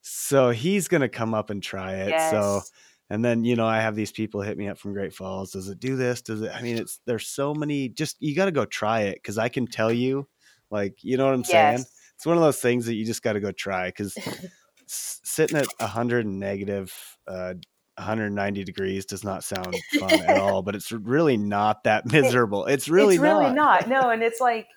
[0.00, 2.10] so he's gonna come up and try it.
[2.10, 2.30] yes.
[2.30, 2.62] So
[3.10, 5.52] and then you know I have these people hit me up from Great Falls.
[5.52, 6.22] Does it do this?
[6.22, 6.52] Does it?
[6.54, 7.88] I mean, it's there's so many.
[7.88, 10.26] Just you got to go try it because I can tell you,
[10.70, 11.84] like you know what I'm saying.
[12.16, 14.16] It's one of those things that you just got to go try because
[14.90, 16.92] sitting at 100 and negative,
[17.26, 17.54] uh,
[17.96, 20.62] 190 degrees does not sound fun at all.
[20.62, 22.66] But it's really not that miserable.
[22.66, 23.86] It's really it's really not.
[23.86, 23.88] not.
[23.88, 24.68] No, and it's like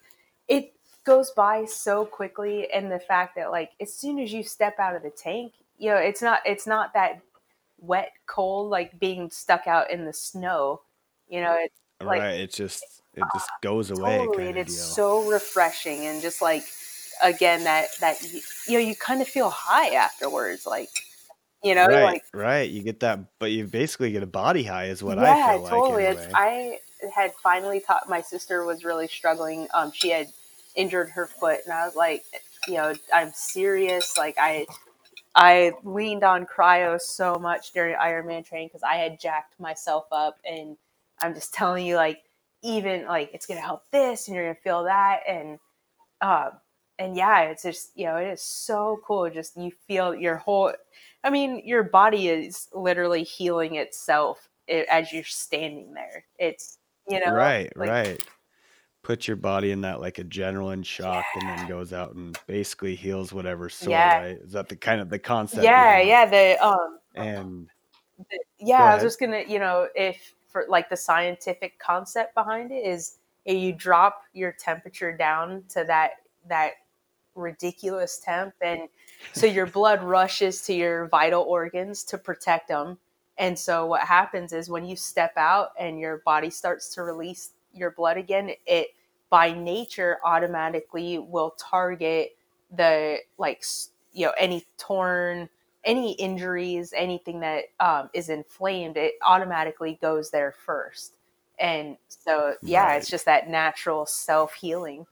[0.48, 4.80] it goes by so quickly, and the fact that like as soon as you step
[4.80, 7.22] out of the tank, you know, it's not it's not that
[7.80, 10.82] wet cold like being stuck out in the snow.
[11.28, 11.74] You know, it's
[12.06, 12.40] like- right.
[12.40, 14.18] It just it just goes away.
[14.20, 14.84] totally, and it's deal.
[15.24, 16.64] so refreshing and just like
[17.24, 20.90] again that that you, you know you kind of feel high afterwards, like
[21.64, 22.70] you know, right, like right.
[22.70, 25.68] You get that, but you basically get a body high, is what yeah, I feel
[25.68, 26.06] totally.
[26.06, 26.18] like.
[26.18, 26.34] It's, Anyway.
[26.36, 26.80] I
[27.14, 29.68] had finally taught my sister was really struggling.
[29.74, 30.28] Um, she had
[30.76, 32.24] injured her foot, and I was like,
[32.68, 34.18] you know, I'm serious.
[34.18, 34.66] Like I,
[35.36, 40.40] I leaned on cryo so much during Ironman training because I had jacked myself up,
[40.44, 40.78] and
[41.22, 42.24] I'm just telling you, like,
[42.64, 45.60] even like it's gonna help this, and you're gonna feel that, and
[46.22, 46.52] um,
[47.02, 49.30] and yeah, it's just you know, it is so cool.
[49.30, 50.74] Just you feel your whole.
[51.24, 54.50] I mean, your body is literally healing itself
[54.90, 56.26] as you're standing there.
[56.38, 56.78] It's
[57.10, 58.24] you know, right, like- right.
[59.04, 63.34] Put your body in that like adrenaline shock, and then goes out and basically heals
[63.34, 63.90] whatever sore.
[63.90, 64.22] Yeah.
[64.22, 64.38] Right?
[64.38, 65.64] Is that the kind of the concept?
[65.64, 66.28] Yeah, yeah.
[66.28, 67.68] The um, And
[68.30, 68.84] the- yeah.
[68.84, 73.18] I was just gonna, you know, if for like the scientific concept behind it is
[73.46, 76.12] if you drop your temperature down to that
[76.48, 76.74] that
[77.42, 78.90] ridiculous temp, and
[79.34, 82.98] so your blood rushes to your vital organs to protect them.
[83.38, 87.52] And so what happens is when you step out and your body starts to release
[87.74, 88.90] your blood again, it
[89.30, 92.36] by nature automatically will target
[92.76, 93.64] the like
[94.14, 95.50] you know any torn
[95.84, 101.16] any injuries anything that um, is inflamed it automatically goes there first
[101.60, 102.98] and so yeah Right.
[102.98, 105.06] it's just that natural self-healing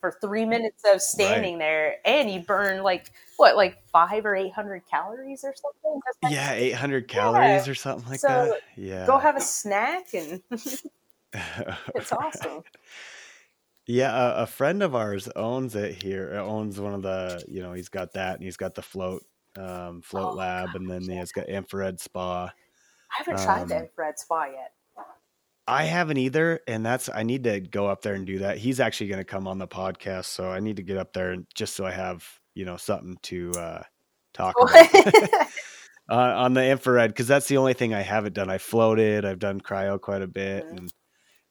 [0.00, 4.52] for three minutes of standing there and you burn like what like five or eight
[4.52, 8.54] hundred calories or something like, yeah, 800 calories or something like So, that.
[8.76, 9.06] Yeah.
[9.06, 10.42] go have a snack and
[11.94, 12.62] it's awesome
[13.86, 16.32] Yeah, a, a friend of ours owns it here.
[16.34, 19.24] uh, Owns one of the, you know, he's got that, and he's got the float,
[19.56, 22.52] um, float Oh, lab, and then he has got infrared spa.
[23.10, 24.72] i haven't tried the Um, infrared spa yet
[25.68, 28.56] I haven't either, and that's I need to go up there and do that.
[28.58, 31.30] He's actually going to come on the podcast, so I need to get up there
[31.32, 33.82] and just so I have you know something to uh,
[34.32, 34.94] talk about
[36.10, 38.50] uh, on the infrared because that's the only thing I haven't done.
[38.50, 40.78] I floated, I've done cryo quite a bit, Mhm.
[40.78, 40.92] and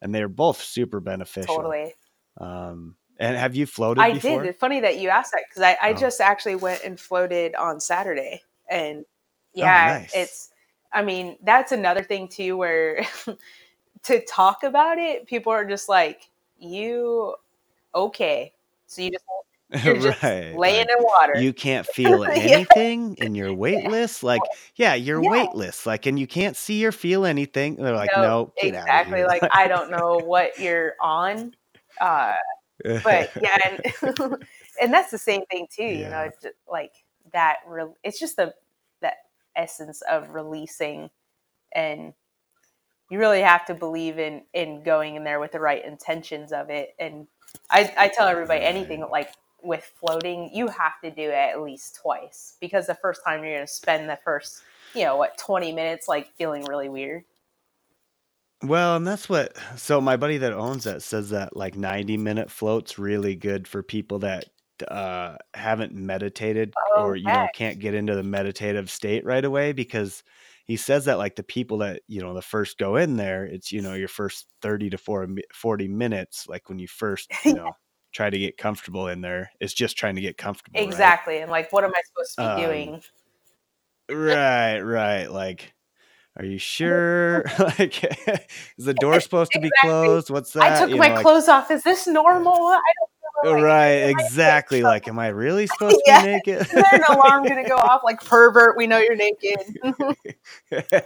[0.02, 1.56] and they're both super beneficial.
[1.56, 1.94] totally.
[2.40, 4.00] Um, and have you floated?
[4.00, 4.42] I before?
[4.42, 4.50] did.
[4.50, 5.94] It's funny that you asked that because I, I Oh.
[5.96, 9.04] just actually went and floated on Saturday, and
[9.54, 10.12] yeah, Oh, nice.
[10.14, 10.50] it's.
[10.92, 13.04] I mean, that's another thing too, where
[14.04, 17.34] to talk about it, people are just like, "You
[17.94, 18.54] okay?"
[18.86, 19.24] So you just
[19.84, 20.54] you're just right.
[20.56, 21.40] laying like, in water.
[21.40, 22.30] you can't feel Yeah.
[22.30, 24.22] anything and you're weightless.
[24.22, 24.40] Like,
[24.76, 25.30] yeah, you're Yeah.
[25.30, 25.84] weightless.
[25.84, 27.76] Like, and you can't see or feel anything.
[27.76, 29.24] They're like, No, no, exactly.
[29.24, 31.54] Like I don't know what you're on,
[32.00, 32.32] uh,
[33.04, 34.38] but yeah, and
[34.80, 35.84] and that's the same thing too.
[35.84, 36.92] You know, just like
[37.32, 37.56] that.
[37.66, 38.54] Re- it's just the
[39.02, 39.16] that
[39.54, 41.10] essence of releasing,
[41.72, 42.14] and
[43.10, 46.70] you really have to believe in in going in there with the right intentions of
[46.70, 46.94] it.
[46.98, 47.26] And
[47.70, 49.30] I I tell everybody anything like
[49.62, 53.54] with floating, you have to do it at least twice because the first time you're
[53.54, 54.62] going to spend the first
[54.94, 57.24] you know what 20 minutes like feeling really weird
[58.62, 59.56] Well, and that's what.
[59.76, 63.82] So my buddy that owns that says that like 90 minute floats really good for
[63.82, 64.46] people that
[64.88, 70.22] uh haven't meditated or you know can't get into the meditative state right away because
[70.68, 73.72] he says that like the people that you know the first go in there it's
[73.72, 77.72] you know your first 30 to 40 40 minutes like when you first you know
[78.12, 80.86] try to get comfortable in there it's just trying to get comfortable right?
[80.86, 81.38] Exactly.
[81.38, 83.02] And like, what am I supposed to be Um, doing?
[84.10, 85.26] Right, right.
[85.26, 85.74] Like,
[86.38, 87.44] are you sure?
[87.58, 88.02] like,
[88.78, 90.30] is the door supposed to be closed?
[90.30, 90.62] What's that?
[90.62, 91.70] I took You my know, like- clothes off.
[91.70, 92.52] Is this normal?
[92.54, 93.10] I don't.
[93.44, 94.82] Like, right, am I in exactly.
[94.82, 96.22] Like, am I really supposed to Yeah.
[96.22, 96.60] be naked?
[96.62, 98.02] Is there an alarm going to go off?
[98.04, 99.58] Like, pervert, we know you're naked.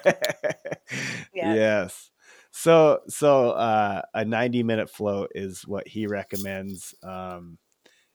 [1.34, 1.54] Yeah.
[1.54, 2.10] Yes.
[2.50, 6.94] So, so uh, a 90 minute float is what he recommends.
[7.02, 7.56] Um,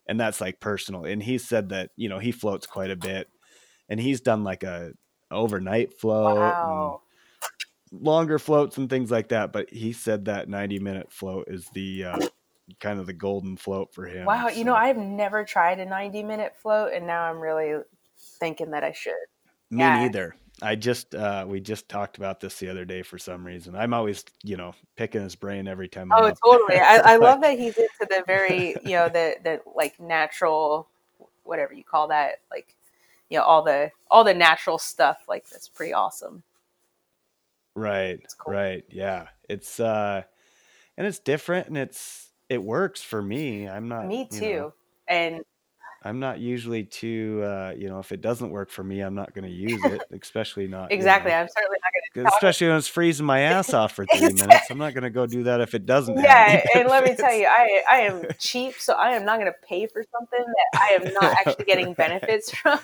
[0.07, 1.05] and that's like personal.
[1.05, 3.27] And he said that, you know, he floats quite a bit
[3.89, 4.91] and he's done like a
[5.31, 7.01] overnight float and wow.
[7.91, 9.51] longer floats and things like that.
[9.51, 12.27] But he said that 90 minute float is the uh,
[12.79, 14.25] kind of the golden float for him.
[14.25, 14.49] Wow.
[14.49, 17.81] You know, I've never tried a 90 minute float, and now I'm really
[18.39, 19.13] thinking that I should.
[19.69, 19.99] me yeah.
[20.01, 20.35] neither.
[20.61, 23.75] I just uh, we just talked about this the other day for some reason.
[23.75, 26.11] I'm always you know picking his brain every time.
[26.11, 26.79] I'm Oh, totally.
[26.79, 30.89] I, I love that he's into the very, you know, the, the like natural,
[31.43, 32.75] whatever you call that, like,
[33.29, 35.25] you know, all the, all the natural stuff.
[35.27, 36.41] Like, that's pretty awesome.
[37.75, 38.53] Right, cool.
[38.53, 39.27] right, yeah.
[39.47, 40.23] It's uh,
[40.97, 43.67] and it's different, and it's it works for me.
[43.67, 44.53] I'm not Me Uh, you too.
[44.57, 44.73] know,
[45.07, 45.41] And
[46.03, 49.33] I'm not usually too uh, you know if it doesn't work for me, I'm not
[49.33, 51.31] going to use it, especially not you exactly.
[51.31, 54.33] know, I'm certainly not going to especially when it's freezing my ass off for three
[54.33, 54.69] minutes.
[54.69, 56.17] I'm not going to go do that if it doesn't.
[56.19, 59.51] Yeah, and let me tell you, I I am cheap, so I am not going
[59.51, 62.79] to pay for something that I am not actually getting benefits from.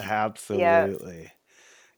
[0.00, 1.32] Absolutely.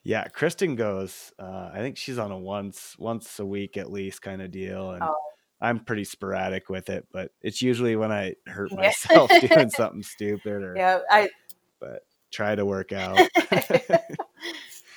[0.04, 1.32] Yeah, Kristen goes.
[1.38, 4.92] Uh, I think she's on a once once a week at least kind of deal,
[4.92, 5.16] and Oh.
[5.62, 7.06] I'm pretty sporadic with it.
[7.12, 11.30] But it's usually when I hurt myself doing something stupid or yeah, I
[11.80, 13.18] but try to work out.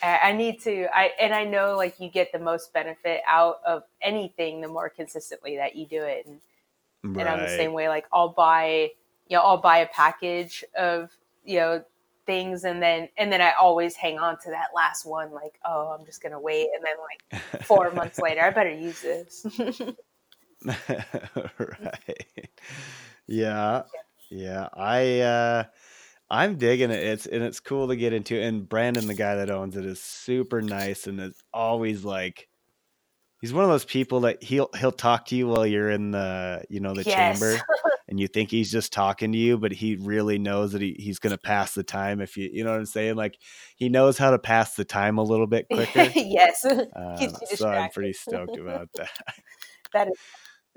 [0.02, 0.88] I need to.
[0.94, 4.90] I and I know like you get the most benefit out of anything the more
[4.90, 6.26] consistently that you do it.
[6.26, 6.40] And,
[7.04, 7.88] and I'm the same way.
[7.88, 8.90] Like I'll buy,
[9.28, 11.12] you know, I'll buy a package of
[11.44, 11.84] you know
[12.26, 15.32] things, and then and then I always hang on to that last one.
[15.32, 19.02] Like, oh, I'm just gonna wait, and then like four months later, I better use
[19.02, 19.46] this.
[21.60, 22.50] right.
[23.28, 23.84] Yeah.
[24.30, 24.70] Yeah.
[24.74, 25.64] I uh
[26.30, 27.04] I'm digging it.
[27.04, 28.40] It's and it's cool to get into.
[28.40, 32.48] And Brandon, the guy that owns it, is super nice and is always like
[33.42, 36.64] he's one of those people that he'll he'll talk to you while you're in the
[36.70, 37.40] you know the Yes.
[37.40, 37.58] chamber
[38.08, 41.20] and you think he's just talking to you, but he really knows that he, he's
[41.20, 43.16] gonna pass the time if you you know what I'm saying?
[43.16, 43.38] Like
[43.76, 46.16] he knows how to pass the time a little bit quicker.
[46.16, 47.94] yes, Uh, you so I'm distracted.
[47.94, 49.10] pretty stoked about that.
[49.94, 50.14] that is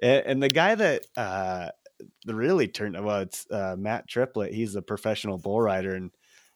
[0.03, 1.69] And, and the guy that uh,
[2.25, 4.55] the really turned well, it's uh, Matt Triplett.
[4.55, 6.11] He's a professional bull rider, and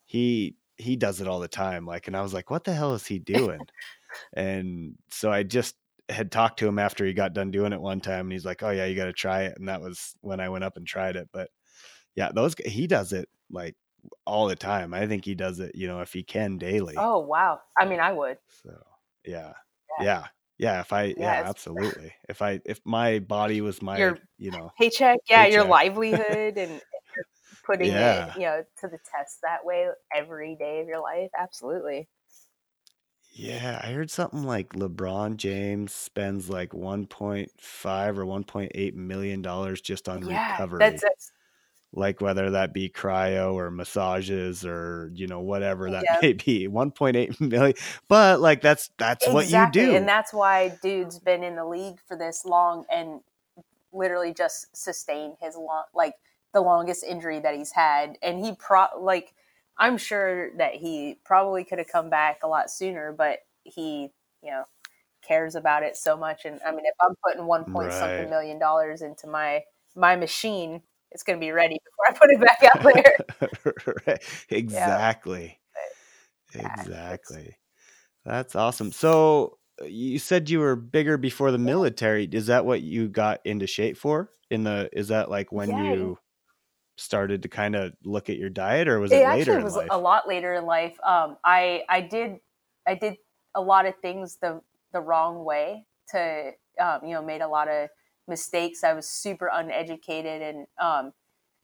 [0.07, 1.87] he he does it all the time.
[1.87, 3.61] Like, and I was like, what the hell is he doing?
[4.35, 5.77] and so I just
[6.09, 8.63] had talked to him after he got done doing it one time, and he's like,
[8.63, 9.55] oh yeah, you got to try it.
[9.59, 11.29] And that was when I went up and tried it.
[11.33, 11.51] But
[12.15, 13.77] yeah, those he does it like
[14.27, 14.95] all the time.
[14.95, 16.95] I think he does it, you know, if he can daily.
[16.97, 17.61] Oh wow!
[17.79, 18.39] I mean, I would.
[18.63, 18.77] So
[19.25, 19.53] yeah,
[19.99, 20.05] Yeah.
[20.05, 20.25] yeah,
[20.63, 20.81] yeah.
[20.81, 22.15] If I, Yeah, yeah, absolutely.
[22.29, 26.73] If I, if my body was my, Your- you know, Paycheck, yeah, your livelihood, and,
[26.73, 26.83] and
[27.67, 27.99] putting Yeah.
[27.99, 31.31] it, you know, to the test that way every day of your life.
[31.39, 32.09] Absolutely.
[33.35, 40.09] Yeah, I heard something like LeBron James spends like 1.5 or 1.8 million dollars just
[40.09, 41.01] on Yeah, recovery.
[41.01, 41.33] that's that's
[41.95, 46.19] like whether that be cryo or massages or you know whatever that yeah.
[46.23, 47.75] may be 1.8 million
[48.09, 51.99] but like that's that's what you do And that's why dude's been in the league
[52.07, 53.21] for this long and
[53.93, 56.15] literally just sustained his long like
[56.53, 58.19] the longest injury that he's had.
[58.23, 59.35] And he pro like
[59.79, 64.11] I'm sure that he probably could have come back a lot sooner, but he,
[64.43, 64.65] you know,
[65.27, 66.45] cares about it so much.
[66.45, 69.63] And I mean if I'm putting one point something million dollars into my
[69.95, 70.83] my machine,
[71.13, 73.17] it's gonna be ready before I put it back out there.
[74.07, 74.23] Right.
[74.51, 75.59] Exactly.
[76.55, 77.57] Yeah, exactly.
[78.25, 78.93] that's awesome.
[78.93, 82.29] So uh, you said you were bigger before the military.
[82.31, 84.31] Is that what you got into shape for?
[84.51, 86.19] In the is that like when yeah, you
[86.97, 89.65] started to kind of look at your diet or was it it later actually in
[89.65, 90.97] was a lot later in life.
[91.05, 92.37] Um, I I did
[92.87, 93.17] I did
[93.55, 94.61] a lot of things the
[94.93, 97.89] the wrong way to um, you know made a lot of
[98.29, 98.85] mistakes.
[98.85, 101.13] I was super uneducated, and um,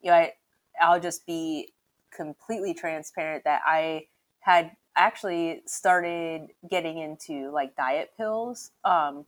[0.01, 0.33] you know I
[0.81, 1.73] I'll just be
[2.15, 4.07] completely transparent that I
[4.41, 8.73] had actually started getting into like diet pills.
[8.85, 9.27] Um,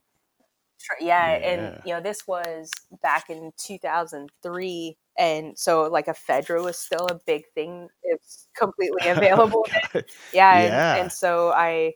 [0.79, 2.71] tr- yeah, and you know this was
[3.01, 9.65] back in 2003 and so like ephedra was still a big thing it's completely available
[9.93, 10.05] God.
[10.33, 11.93] yeah and yeah and so i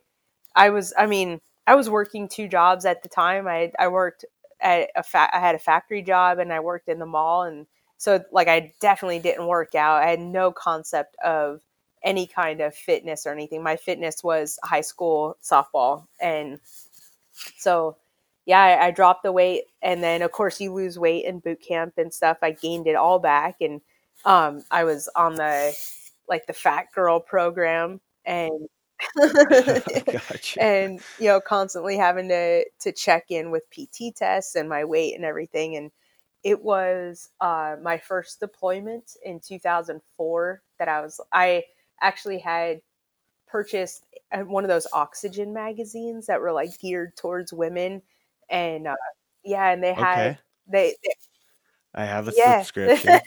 [0.56, 4.26] i was i mean i was working two jobs at the time i i worked
[5.04, 8.48] fa- i had a factory job and i worked in the mall and so like
[8.48, 10.02] i definitely didn't work out.
[10.04, 11.62] I had no concept of
[12.04, 13.64] any kind of fitness or anything.
[13.64, 16.60] My fitness was high school softball and
[17.58, 17.98] so
[18.46, 21.62] yeah I, I dropped the weight and then of course you lose weight in boot
[21.62, 22.38] camp and stuff.
[22.42, 23.82] I gained it all back and
[24.26, 25.78] um, i was on the
[26.28, 28.68] like the fat girl program and
[29.18, 30.62] gotcha.
[30.62, 35.16] And you know constantly having to to check in with pt tests and my weight
[35.16, 35.92] and everything and
[36.44, 41.64] it was uh, my first deployment in 2004 that i was i
[42.02, 42.82] actually had
[43.48, 48.02] purchased uh, one of those oxygen magazines that were like geared towards women
[48.50, 48.96] and uh,
[49.44, 50.40] yeah and they had okay.
[50.68, 51.12] they, they
[51.98, 52.62] I have a yeah.
[52.62, 53.22] subscription.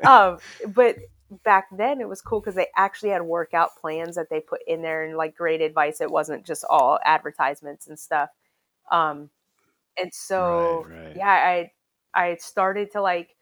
[0.04, 0.36] um
[0.74, 0.96] but
[1.44, 4.82] back then it was cool because they actually had workout plans that they put in
[4.82, 6.00] there and like great advice.
[6.00, 8.30] It wasn't just all advertisements and stuff.
[8.90, 9.30] Um
[9.98, 11.16] and right, so right.
[11.16, 11.72] yeah i
[12.14, 13.36] i started to like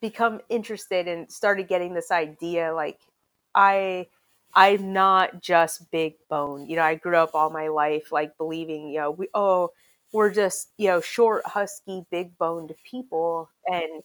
[0.00, 3.00] become interested and started getting this idea like
[3.54, 4.06] i
[4.54, 6.68] i'm not just big bone.
[6.68, 9.70] You know i grew up all my life like believing you know we oh
[10.12, 13.50] we're just you know short husky big boned people.
[13.66, 14.02] And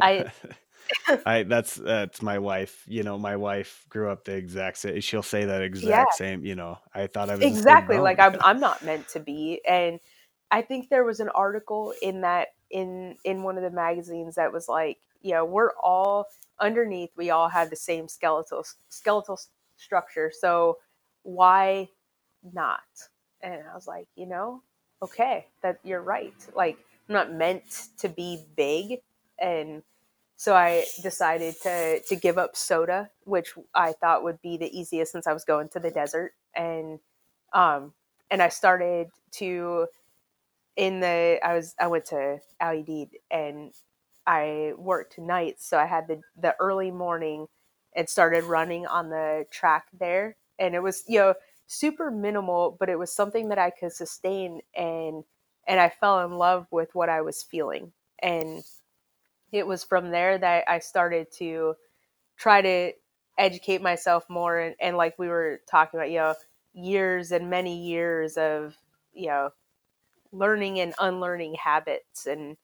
[0.00, 0.30] i
[1.26, 2.84] I that's that's my wife.
[2.88, 5.00] You know, my wife grew up the exact same.
[5.00, 6.44] She'll say that yeah exact same.
[6.44, 9.20] You know, I thought I was this big exactly like i'm i'm not meant to
[9.20, 10.00] be and
[10.50, 14.52] i think there was an article in that in in one of the magazines that
[14.52, 16.26] was like you know we're all
[16.60, 20.78] underneath we all have the same skeletal skeletal s- structure so
[21.24, 21.88] why
[22.52, 22.80] not
[23.42, 24.62] and i was like you know
[25.02, 26.78] okay that you're right like
[27.08, 29.00] i'm not meant to be big
[29.40, 29.82] and
[30.36, 35.12] so i decided to to give up soda which i thought would be the easiest
[35.12, 36.32] since i was going to the desert.
[36.54, 36.98] And
[37.52, 37.92] um
[38.30, 39.86] and i started to
[40.76, 43.72] in the i was i went to aled and
[44.26, 45.66] i worked nights.
[45.68, 47.46] So i had the the early morning
[47.96, 50.36] and started running on the track there.
[50.58, 51.34] And it was you know
[51.66, 55.24] super minimal but it was something that i could sustain and
[55.66, 57.92] and i fell in love with what i was feeling.
[58.20, 58.64] And
[59.52, 61.74] it was from there that i started to
[62.38, 62.92] try to
[63.38, 66.34] educate myself more and, and like we were talking about you know
[66.74, 68.76] years and many years of
[69.14, 69.50] you know
[70.32, 72.56] learning and unlearning habits and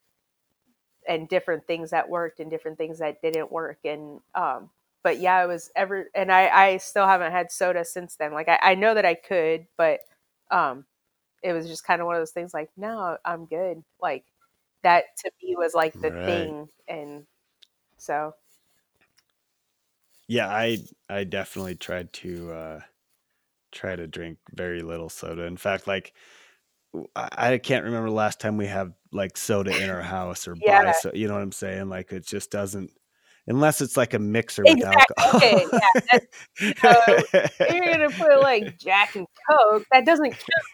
[1.08, 3.78] and different things that worked and different things that didn't work.
[3.84, 4.70] And um
[5.02, 8.32] but yeah it was ever and i i still haven't had soda since then.
[8.32, 10.00] Like i, I know that i could but
[10.50, 10.84] um
[11.42, 13.82] it was just kind of one of those things like no i'm good.
[14.00, 14.24] Like
[14.82, 16.24] that to me was like the Right.
[16.24, 17.24] thing and
[17.98, 18.32] so
[20.28, 20.78] Yeah, I
[21.08, 22.80] I definitely tried to uh
[23.72, 25.44] try to drink very little soda.
[25.44, 26.14] In fact, like
[27.16, 30.90] I can't remember the last time we have like soda in our house or buy
[30.92, 31.88] so you know what I'm saying?
[31.88, 32.90] Like it just doesn't
[33.46, 36.26] unless it's like a mixer with exactly okay yeah that's
[36.60, 37.16] you know
[37.68, 40.66] you're gonna put like jack and coke that doesn't count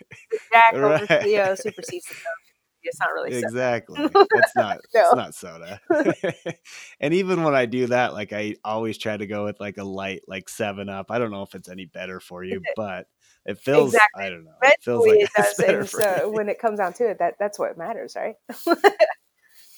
[0.53, 1.23] jack over right.
[1.23, 2.48] you know supersedes the coke
[2.83, 3.47] It's not really soda.
[3.47, 3.99] exactly.
[4.35, 4.79] It's not.
[4.95, 5.01] No.
[5.01, 5.81] It's not soda.
[7.01, 9.85] and even when I do that, like I always try to go with like a
[9.85, 11.11] light, like Seven Up.
[11.11, 13.07] I don't know if it's any better for you, but
[13.47, 13.95] it feels.
[13.95, 14.25] Exactly.
[14.25, 14.53] I don't know.
[14.63, 15.55] It feels like it does.
[15.57, 16.37] better And for so me.
[16.37, 18.37] when it comes down to it, that that's what matters, right?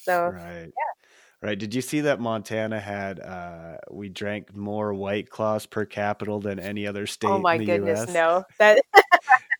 [0.03, 0.69] so Right.
[1.43, 1.57] Right.
[1.57, 6.59] Did you see that Montana had uh we drank more white claws per capita than
[6.59, 8.13] any other state oh my goodness, US?
[8.13, 8.43] no.
[8.59, 8.83] That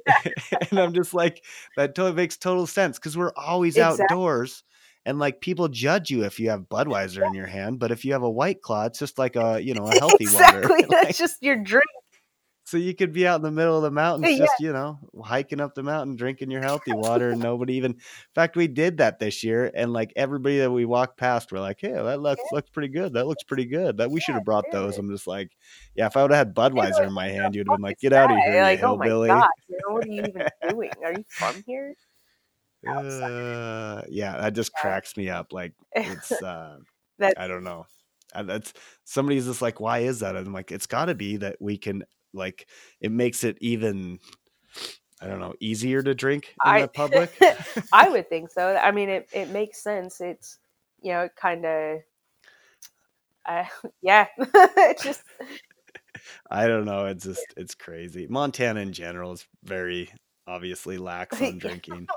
[0.72, 1.44] and I'm just like,
[1.76, 4.06] that totally makes total sense because we're always Exactly.
[4.06, 4.64] outdoors
[5.06, 8.14] and like people judge you if you have Budweiser in your hand, but if you
[8.14, 10.62] have a white claw, it's just like a you know, a healthy water.
[10.62, 10.84] exactly.
[10.90, 11.86] That's Like, just your drink.
[12.72, 14.36] So you could be out in the middle of the mountains, Yeah.
[14.36, 17.92] just you know, hiking up the mountain, drinking your healthy water, and nobody even.
[17.94, 18.00] In
[18.36, 21.80] fact, we did that this year, and like everybody that we walked past, we're like,
[21.82, 23.14] "Hey, that looks looks pretty good.
[23.14, 23.98] That looks pretty good.
[23.98, 25.52] That we should have brought those." I'm just like,
[25.96, 28.14] yeah, if I would have had Budweiser in my hand, you'd have been like, "Get
[28.14, 30.94] out of here, Like, oh my hillbilly!" god, you know, what are you even doing?
[31.04, 31.96] Are you from here?
[32.88, 34.82] Uh, yeah, that just Yeah.
[34.82, 35.54] cracks me up.
[35.54, 36.78] Like it's, uh,
[37.18, 37.88] That I don't know.
[38.34, 38.74] Uh, That's
[39.06, 40.36] somebody's just like, why is that?
[40.36, 42.04] And I'm like, it's got to be that we can
[42.34, 42.68] like
[43.00, 44.20] it makes it even,
[45.22, 47.32] I don't know, easier to drink in I the public.
[47.94, 48.76] I would think so.
[48.76, 50.22] I mean, it it makes sense.
[50.22, 50.58] It's
[51.02, 52.00] you know, kind of.
[53.46, 53.66] Uh,
[54.02, 55.24] yeah, it's just
[56.50, 57.08] I don't know.
[57.08, 58.28] It's just it's crazy.
[58.30, 60.10] Montana in general is very
[60.48, 62.08] obviously lax on drinking.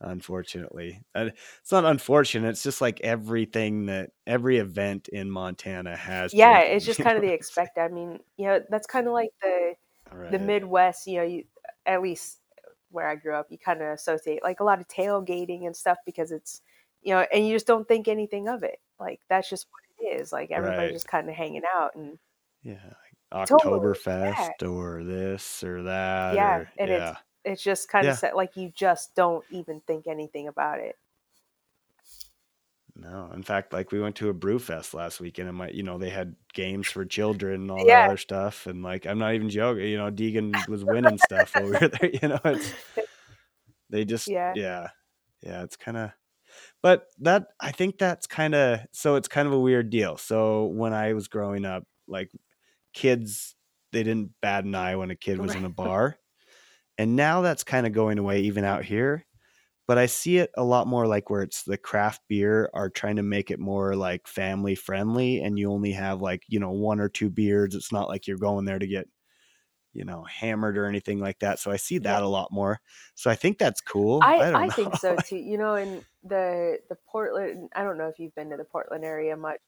[0.00, 1.30] Unfortunately, uh,
[1.60, 2.48] it's not unfortunate.
[2.50, 6.32] It's just like everything that every event in Montana has.
[6.34, 7.78] yeah, it's just kind of the expect.
[7.78, 7.96] I'm saying?
[7.96, 8.08] expected.
[8.08, 9.74] I mean, you know, that's kind of like the
[10.30, 11.06] the Midwest.
[11.06, 11.44] You know, you
[11.86, 12.40] at least
[12.90, 15.98] where I grew up, you kind of associate like a lot of tailgating and stuff
[16.06, 16.62] because it's
[17.02, 18.80] you know, and you just don't think anything of it.
[18.98, 20.32] Like that's just what it is.
[20.32, 20.92] Like everybody's Right.
[20.92, 22.18] just kind of hanging out and
[22.62, 26.34] Yeah, like Totally, Oktoberfest or this or that.
[26.34, 27.10] Yeah, or, and yeah.
[27.10, 27.20] it's
[27.54, 28.12] just kind Yeah.
[28.12, 30.96] of set like you just don't even think anything about it.
[32.94, 35.82] No, in fact, like we went to a brew fest last weekend, and my, you
[35.82, 37.84] know, they had games for children and all Yeah.
[37.84, 39.84] that other stuff, and like I'm not even joking.
[39.86, 42.10] You know, Deegan was winning stuff over there.
[42.10, 42.74] You know, it's
[43.90, 44.52] they just Yeah.
[44.52, 44.88] yeah,
[45.42, 45.62] yeah.
[45.62, 46.10] It's kind of,
[46.82, 50.16] but that I think that's kind of so it's kind of a weird deal.
[50.18, 52.30] So when I was growing up, like
[52.94, 53.56] kids,
[53.92, 56.18] they didn't bat an eye when a kid was in a bar,
[56.98, 59.26] and now that's kind of going away even out here
[59.86, 63.16] but I see it a lot more like where it's the craft beer are trying
[63.16, 66.98] to make it more like family friendly and you only have like, you know, one
[66.98, 67.74] or two beers.
[67.74, 69.06] It's not like you're going there to get,
[69.92, 71.60] you know, hammered or anything like that.
[71.60, 72.80] So I see that a lot more.
[73.14, 74.20] So I think that's cool.
[74.22, 75.36] I, I, I, think so too.
[75.36, 79.04] You know, in the the Portland, I don't know if you've been to the Portland
[79.04, 79.60] area much.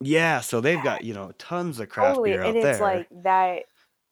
[0.00, 2.80] yeah, so they've got, you know, tons of craft Totally, beer out and it's there.
[2.80, 3.64] like that,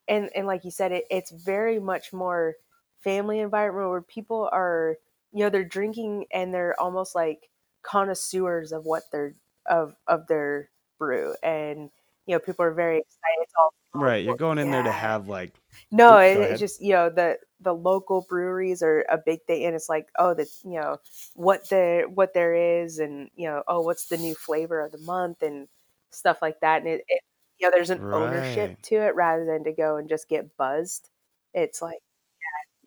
[0.09, 2.55] and and like you said, it it's very much more
[2.99, 4.97] family environment where people are,
[5.33, 7.49] you know, they're drinking and they're almost like
[7.83, 9.35] connoisseurs of what they're
[9.67, 11.91] of of their brew, and
[12.27, 13.47] you know, people are very excited.
[13.57, 15.55] All right, you're going in there to have like
[15.91, 19.75] No, it, it's just you know the the local breweries are a big thing, and
[19.75, 20.99] it's like oh the you know
[21.35, 24.99] what the what there is, and you know oh what's the new flavor of the
[24.99, 25.69] month and
[26.11, 27.23] stuff like that, and it, it
[27.59, 31.11] you know there's an ownership to it rather than to go and just get buzzed.
[31.55, 32.01] It's like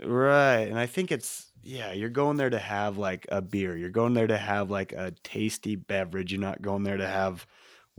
[0.02, 0.62] Right.
[0.68, 3.76] And I think it's yeah, you're going there to have like a beer.
[3.76, 6.32] You're going there to have like a tasty beverage.
[6.32, 7.46] You're not going there to have,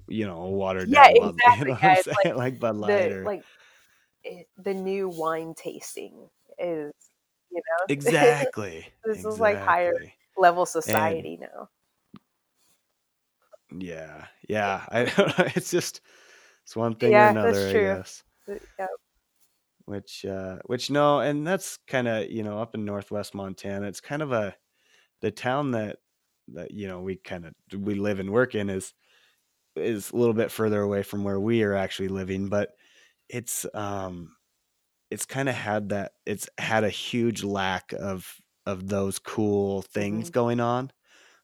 [0.09, 1.43] you know, a watered Yeah, down Bud.
[1.47, 1.66] You exactly.
[1.66, 2.37] know what Yeah, I'm like?
[2.37, 3.45] Like Bud Light the or like
[4.25, 6.93] it, the new wine tasting is
[7.51, 8.87] you know exactly.
[9.05, 10.14] this is like higher exactly.
[10.37, 11.71] level And society now.
[13.71, 14.85] yeah, yeah.
[14.91, 15.53] I.
[15.57, 16.01] It's just
[16.64, 18.24] it's one thing or Yeah, that's another, I guess.
[18.46, 18.86] But, yeah.
[19.86, 23.86] Which uh which no, and that's kind of, you know, up in northwest Montana.
[23.88, 24.56] It's kind of a
[25.22, 25.98] the town that
[26.48, 28.94] that you know we kind of we live and work in is
[29.76, 32.72] is a little bit further away from where we are actually living, but
[33.28, 34.36] it's um
[35.11, 40.30] it's kind of had that it's had a huge lack of of those cool things
[40.30, 40.30] Mhm.
[40.30, 40.92] going on.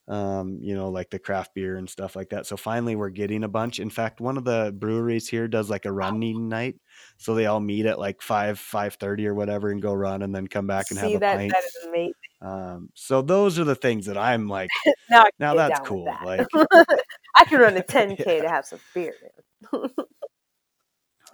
[0.09, 2.47] Um, you know, like the craft beer and stuff like that.
[2.47, 3.81] So finally we're getting a bunch.
[3.81, 6.77] In fact, one of the breweries here does like a running night.
[7.17, 10.47] So they all meet at like 5 5:30 or whatever and go run and then
[10.47, 11.53] come back and have a that pint.
[11.53, 12.13] that is amazing.
[12.41, 14.71] Um, so those are the things that I'm like,
[15.11, 16.05] Now now that's cool.
[16.05, 16.47] with Like.
[17.37, 19.15] I can run a 10k yeah, to have some beer.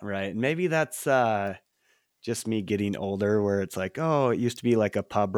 [0.00, 0.34] right.
[0.34, 1.56] Maybe that's uh
[2.22, 5.36] just me getting older where it's like, oh, it used to be like a pub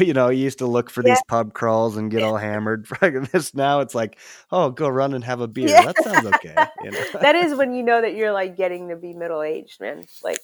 [0.00, 2.86] you know, you used to look for Yeah, these pub crawls and get all hammered.
[3.32, 4.18] this now it's like,
[4.50, 5.76] oh, go run and have a beer.
[5.76, 5.80] yeah.
[5.80, 7.04] That sounds okay, you know.
[7.20, 10.04] that is when you know that you're like getting to be middle aged, man.
[10.22, 10.40] Like,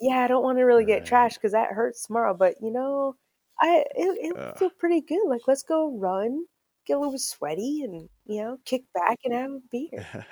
[0.00, 1.06] yeah, I don't want to really get Right.
[1.06, 3.16] trashed because that hurts tomorrow, but you know,
[3.60, 4.56] I it, it Ugh.
[4.56, 5.26] feel pretty good.
[5.26, 6.44] Like let's go run,
[6.86, 10.06] get a little sweaty, and you know kick back and have a beer.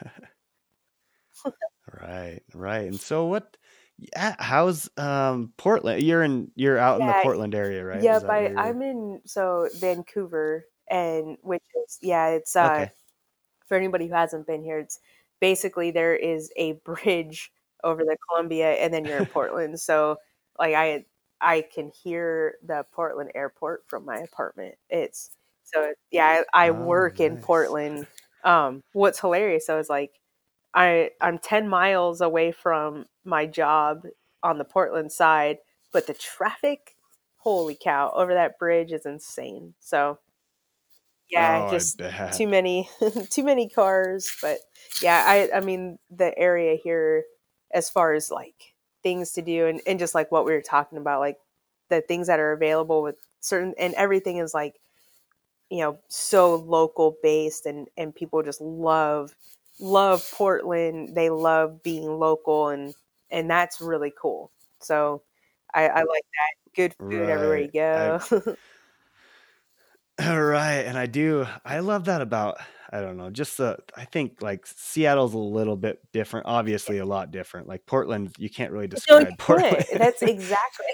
[2.00, 2.86] right, right.
[2.86, 3.56] And so what?
[3.98, 6.02] Yeah, how's um Portland?
[6.02, 8.08] You're in you're out in the Yeah, Portland area, right?
[8.10, 8.56] Is Yep, that I, you're?
[8.56, 12.92] I'm in so Vancouver, and which is yeah, it's uh Okay.
[13.66, 15.00] for anybody who hasn't been here, it's
[15.40, 17.52] basically there is a bridge
[17.84, 19.80] over the Columbia, and then you're in Portland.
[19.80, 20.18] So
[20.58, 21.06] like I
[21.40, 24.76] I can hear the Portland airport from my apartment.
[24.90, 25.30] It's
[25.64, 27.38] so yeah, I, I Oh, work in nice.
[27.38, 28.06] Portland.
[28.44, 30.20] Um, what's hilarious though is like
[30.74, 34.04] I I'm ten miles away from my job
[34.42, 35.58] on the Portland side,
[35.92, 36.96] but the traffic,
[37.38, 39.74] holy cow, over that bridge is insane.
[39.80, 40.18] So
[41.30, 42.00] yeah, Oh, just
[42.30, 42.88] too many
[43.30, 44.30] too many cars.
[44.42, 44.58] But
[45.00, 47.24] yeah, I I mean the area here
[47.72, 50.98] as far as like things to do and, and just like what we were talking
[50.98, 51.38] about, like
[51.88, 54.80] the things that are available with certain and everything is like
[55.70, 59.34] you know so local based and and people just love
[59.80, 62.94] love portland they love being local and
[63.32, 65.22] and that's really cool so
[65.74, 68.20] i i like that good food everywhere you Right.
[68.22, 68.56] I go
[70.20, 71.46] right, and I do.
[71.64, 72.58] I love that about.
[72.92, 73.30] I don't know.
[73.30, 73.78] Just the.
[73.96, 76.46] I think like Seattle's a little bit different.
[76.46, 77.66] Obviously, a lot different.
[77.66, 79.84] Like Portland, you can't really describe you Portland.
[79.96, 80.86] that's exactly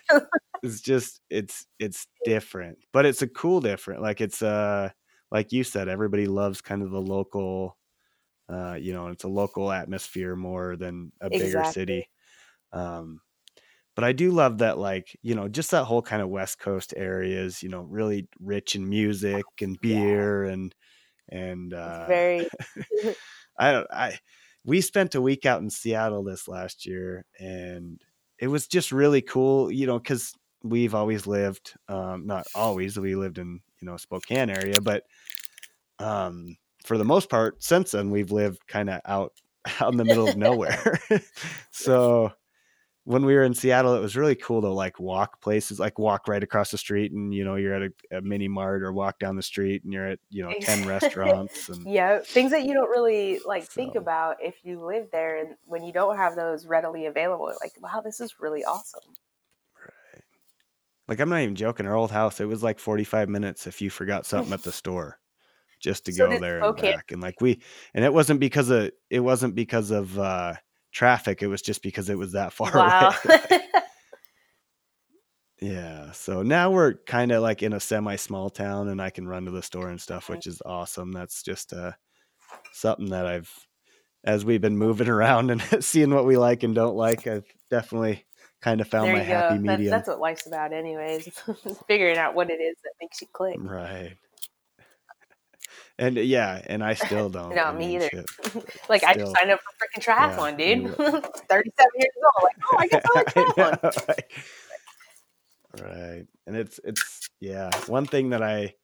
[0.62, 4.02] it's just it's it's different, but it's a cool different.
[4.02, 4.90] Like it's uh
[5.32, 7.76] like you said, everybody loves kind of the local.
[8.48, 12.08] Uh, you know, it's a local atmosphere more than a bigger exactly city.
[12.72, 13.20] Um,
[13.94, 16.94] but I do love that, like, you know, just that whole kind of West Coast
[16.96, 20.74] areas, you know, really rich in music and yeah beer and
[21.30, 22.48] and it's uh very
[23.58, 24.18] I don't I
[24.64, 28.00] we spent a week out in Seattle this last year and
[28.38, 33.16] it was just really cool, you know, cuz we've always lived um not always, we
[33.16, 35.04] lived in, you know, Spokane area, but
[35.98, 39.34] um for the most part since then we've lived kind of out
[39.80, 41.00] out in the middle of nowhere.
[41.72, 42.32] so
[43.08, 46.28] when we were in Seattle, it was really cool to like walk places, like walk
[46.28, 49.18] right across the street and you know, you're at a, a mini mart or walk
[49.18, 52.74] down the street and you're at, you know, 10 restaurants and yeah things that you
[52.74, 56.66] don't really like think about if you live there and when you don't have those
[56.66, 59.00] readily available like wow this is really awesome
[59.82, 60.24] Right.
[61.08, 63.88] like I'm not even joking, our old house, it was like 45 minutes if you
[63.88, 65.18] forgot something at the store
[65.80, 67.12] just to so go there and spokane back.
[67.12, 67.62] And like we
[67.94, 70.54] and it wasn't because of it wasn't because of uh
[70.98, 73.38] traffic, it was just because it was that far wow away.
[75.60, 76.12] Yeah.
[76.12, 79.44] So now we're kind of like in a semi small town and I can run
[79.46, 81.10] to the store and stuff, which is awesome.
[81.10, 81.92] That's just uh,
[82.72, 83.52] something that I've,
[84.22, 88.24] as we've been moving around and seeing what we like and don't like, I've definitely
[88.60, 89.62] kind of found my you happy go.
[89.62, 89.90] That's medium.
[89.90, 91.28] that's what life's about, anyways.
[91.88, 93.56] Figuring out what it is that makes you click.
[93.58, 94.16] Right.
[95.98, 97.54] And uh, yeah, and I still don't.
[97.54, 98.08] No, I me mean, either.
[98.10, 98.30] shit,
[98.88, 100.94] like I just signed up for freaking triathlon, You, dude.
[101.48, 102.44] Thirty-seven years old.
[102.44, 104.08] Like, oh, I guess I like I triathlon.
[104.08, 104.24] right?
[105.80, 106.26] Right.
[106.46, 108.74] And it's it's yeah, one thing that I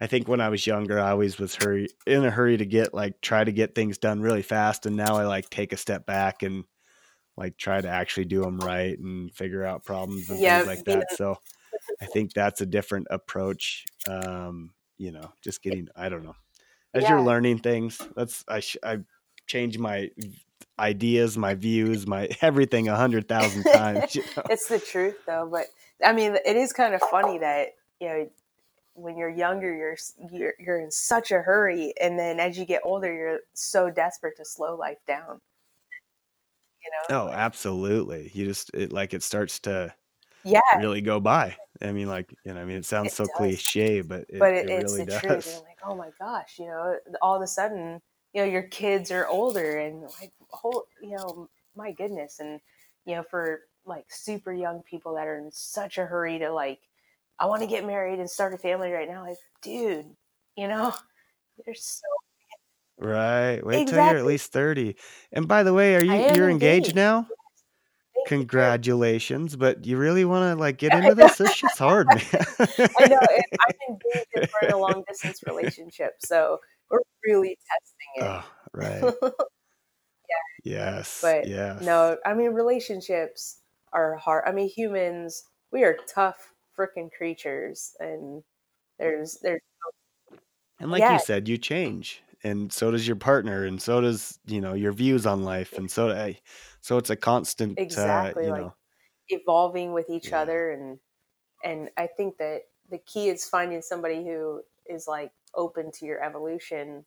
[0.00, 2.94] I think when I was younger, I always was hurry in a hurry to get
[2.94, 6.06] like try to get things done really fast, and now I like take a step
[6.06, 6.64] back and
[7.36, 10.84] like try to actually do them right and figure out problems and Yeah, things like
[10.86, 11.12] that.
[11.16, 11.36] So
[12.00, 13.84] I think that's a different approach.
[14.08, 16.36] Um, you know, just getting I don't know
[16.94, 18.08] as you're learning things.
[18.16, 19.00] That's I sh- I
[19.46, 20.10] change my
[20.78, 24.14] ideas, my views, my everything a hundred thousand times.
[24.14, 24.44] You know?
[24.48, 25.48] it's the truth though.
[25.50, 25.66] But
[26.04, 27.70] I mean, it is kind of funny that
[28.00, 28.30] you know
[28.94, 29.96] when you're younger, you're
[30.32, 34.36] you're you're in such a hurry, and then as you get older, you're so desperate
[34.38, 35.40] to slow life down.
[36.84, 37.08] You know?
[37.10, 38.30] Oh, absolutely.
[38.34, 39.94] You just it like it starts to
[40.44, 41.58] Yeah, really go by.
[41.82, 43.28] I mean, like, you know, I mean, it sounds it so does.
[43.28, 45.46] cliche, but it, but it, it it's really the truth.
[45.46, 45.64] And does.
[45.86, 48.00] Oh my gosh, you know, all of a sudden,
[48.32, 52.60] you know, your kids are older and like, whole, you know, my goodness, and
[53.04, 56.80] you know, for like super young people that are in such a hurry to like,
[57.38, 59.26] I want to get married and start a family right now.
[59.26, 60.06] Like, dude,
[60.56, 60.94] you know,
[61.64, 62.06] they're so
[62.96, 63.64] Right.
[63.64, 64.96] Wait till you're at least 30.
[65.32, 66.96] And by the way, are you you're engaged engaged.
[66.96, 67.26] now?
[68.26, 71.36] Congratulations, but you really want to like get into this?
[71.36, 72.20] This shit's hard, man.
[72.30, 73.18] I know.
[73.20, 73.98] I've been
[74.34, 76.58] doing we're a long distance relationship, so
[76.90, 78.22] we're really testing it.
[78.24, 79.02] Oh, right.
[79.04, 79.34] it.
[80.64, 81.20] Yes.
[81.22, 81.82] but Yes.
[81.82, 83.58] no, I mean relationships
[83.92, 84.44] are hard.
[84.46, 88.42] I mean humans, we are tough freaking creatures, and
[88.98, 89.60] there's there's
[90.80, 94.38] And like yeah you said, you change, and so does your partner, and so does,
[94.46, 96.32] you know, your views on life, and so
[96.80, 98.74] so it's a constant uh, exactly you like know,
[99.28, 100.40] evolving with each yeah.
[100.40, 100.98] other, and
[101.64, 106.22] and I think that the key is finding somebody who is like open to your
[106.22, 107.04] evolution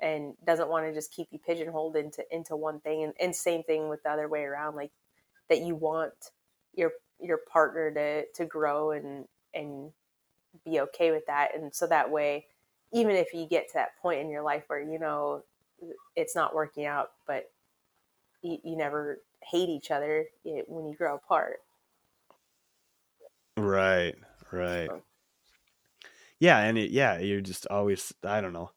[0.00, 3.62] and doesn't want to just keep you pigeonholed into into one thing and, and same
[3.62, 4.90] thing with the other way around like
[5.48, 6.12] that you want
[6.74, 9.92] your your partner to to grow and and
[10.64, 12.46] be okay with that and so that way
[12.94, 15.42] even if you get to that point in your life where you know
[16.16, 17.50] it's not working out but
[18.40, 21.58] you, you never hate each other eh, when you grow apart.
[23.56, 24.14] Right
[24.50, 24.88] right.
[26.38, 28.70] Yeah and it, yeah you're just always i don't know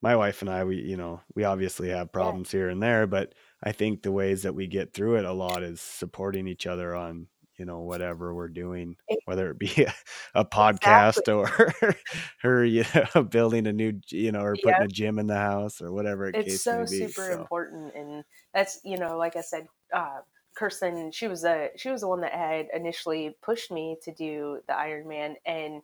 [0.00, 2.60] my wife and i we you know we obviously have problems yeah.
[2.60, 5.62] here and there but i think the ways that we get through it a lot
[5.62, 7.26] is supporting each other on
[7.58, 9.94] you know whatever we're doing whether it be a,
[10.34, 11.34] a podcast exactly.
[11.34, 11.94] or
[12.42, 12.84] her you
[13.14, 14.84] know building a new you know or putting yeah.
[14.84, 17.40] a gym in the house or whatever it it's so super so.
[17.40, 20.20] important and that's you know like i said uh,
[20.56, 24.60] kirsten she was a she was the one that had initially pushed me to do
[24.66, 25.82] the ironman and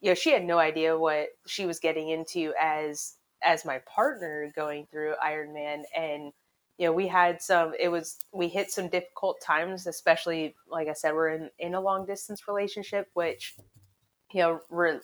[0.00, 4.52] you know she had no idea what she was getting into as as my partner
[4.54, 6.32] going through ironman and
[6.80, 10.94] you know, we had some, it was, we hit some difficult times, especially, like I
[10.94, 13.54] said, we're in, in a long distance relationship, which,
[14.32, 15.00] you know, re-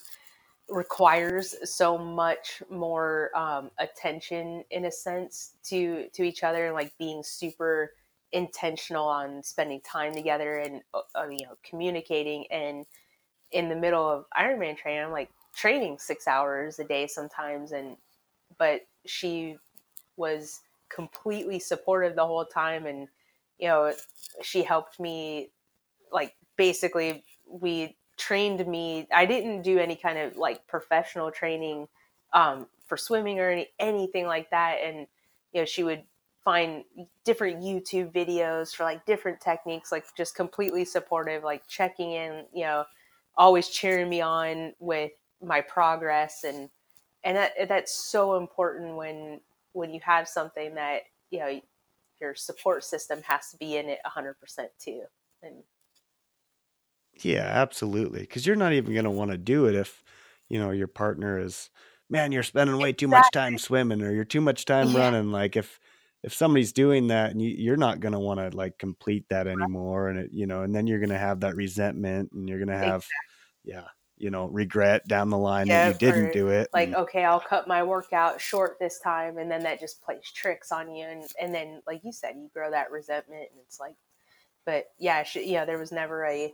[0.70, 6.96] requires so much more um, attention in a sense to, to each other and like
[6.96, 7.92] being super
[8.32, 12.46] intentional on spending time together and, uh, uh you know, communicating.
[12.50, 12.86] And
[13.52, 17.72] in the middle of Ironman training, I'm like training six hours a day sometimes.
[17.72, 17.98] And,
[18.56, 19.58] but she
[20.16, 23.08] was, completely supportive the whole time and
[23.58, 23.92] you know
[24.42, 25.50] she helped me
[26.12, 29.06] like basically we trained me.
[29.12, 31.86] I didn't do any kind of like professional training
[32.32, 35.06] um, for swimming or any anything like that and
[35.52, 36.04] you know she would
[36.44, 36.84] find
[37.24, 42.62] different youtube videos for like different techniques like just completely supportive like checking in you
[42.62, 42.84] know
[43.36, 45.10] always cheering me on with
[45.42, 46.70] my progress and
[47.24, 49.40] and that that's so important when
[49.76, 51.60] when you have something that you know
[52.20, 54.32] your support system has to be in it 100%
[54.82, 55.02] too.
[55.42, 55.62] And
[57.22, 60.04] yeah absolutely because you're not even going to want to do it if
[60.50, 61.70] you know your partner is
[62.10, 64.98] man you're spending way too much time swimming or you're too much time yeah.
[64.98, 65.30] running.
[65.30, 65.78] Like if
[66.22, 69.46] if somebody's doing that and you, are not going to want to like complete that
[69.46, 72.58] anymore and it you know and then you're going to have that resentment and you're
[72.58, 73.10] going to have exactly.
[73.64, 73.84] yeah
[74.18, 77.24] you know regret down the line yeah, that you didn't do it like and, okay
[77.24, 81.06] i'll cut my workout short this time and then that just plays tricks on you
[81.06, 83.94] and and then like you said you grow that resentment and it's like
[84.64, 86.52] but yeah she, yeah there was never a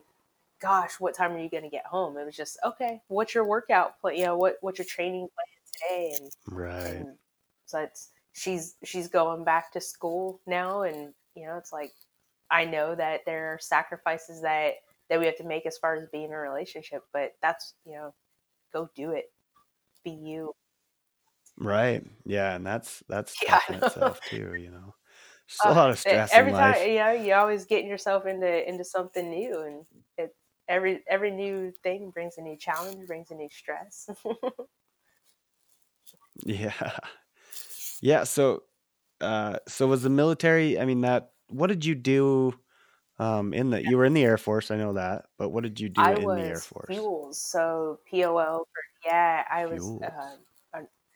[0.63, 2.17] gosh what time are you going to get home?
[2.17, 5.91] It was just okay what's your workout plan you know what what's your training plan
[5.91, 6.15] today?
[6.19, 6.85] And right.
[6.85, 7.17] and
[7.67, 11.93] so it's she's she's going back to school now and you know it's like
[12.51, 14.75] i know that there are sacrifices that
[15.13, 17.03] that we have to make as far as being in a relationship.
[17.13, 18.15] But that's you know,
[18.73, 19.27] go do it.
[20.05, 20.55] Be you.
[21.59, 22.03] Right.
[22.25, 23.61] Yeah, and that's that's yeah.
[23.69, 24.55] itself too.
[24.55, 24.95] You know,
[25.47, 26.89] Just uh, a lot of stress every time.
[26.89, 29.85] You know, you're always getting yourself into into something new, and
[30.17, 30.35] it
[30.67, 34.09] every every new thing brings a new challenge, brings a new stress.
[36.47, 36.97] yeah.
[38.01, 38.25] Yeah.
[38.25, 38.63] So,
[39.21, 40.81] uh, so was the military?
[40.81, 41.33] I mean, that.
[41.49, 42.55] What did you do?
[43.23, 45.79] Um, in the you were in the Air Force, I know that, but what did
[45.79, 46.87] you do I in the Air Force?
[46.89, 48.67] fuels, so POL.
[49.05, 50.01] yeah, I was.
[50.03, 50.37] Uh,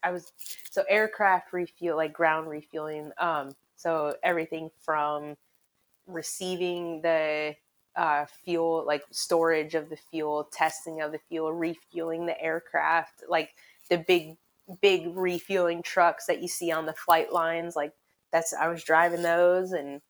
[0.06, 0.32] I was
[0.70, 3.10] so aircraft refuel, like ground refueling.
[3.18, 5.36] Um, so everything from
[6.06, 7.56] receiving the
[7.96, 13.50] uh, fuel, like storage of the fuel, testing of the fuel, refueling the aircraft, like
[13.90, 14.36] the big,
[14.80, 17.74] big refueling trucks that you see on the flight lines.
[17.74, 17.92] Like
[18.30, 20.00] that's I was driving those and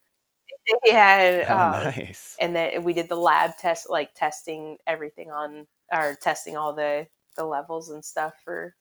[0.84, 2.36] yeah, oh, um, nice.
[2.40, 7.07] And then we did the lab test, like testing everything on, or testing all the
[7.36, 8.74] the levels and stuff for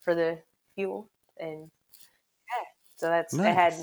[0.00, 0.38] for the
[0.74, 3.46] fuel, and yeah, so that's nice.
[3.46, 3.74] it had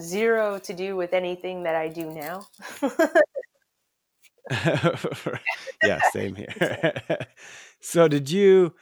[0.00, 2.46] zero to do with anything that I do now.
[5.84, 6.94] yeah, same here.
[7.80, 8.74] so did you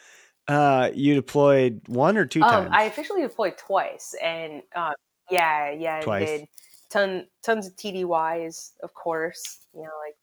[0.47, 2.71] uh you deployed one or two um, times?
[2.73, 4.93] I officially deployed twice and uh,
[5.31, 6.23] yeah, yeah, twice.
[6.23, 6.49] I did
[6.95, 9.67] ton tons of TDYs, of course.
[9.75, 10.17] You know, like.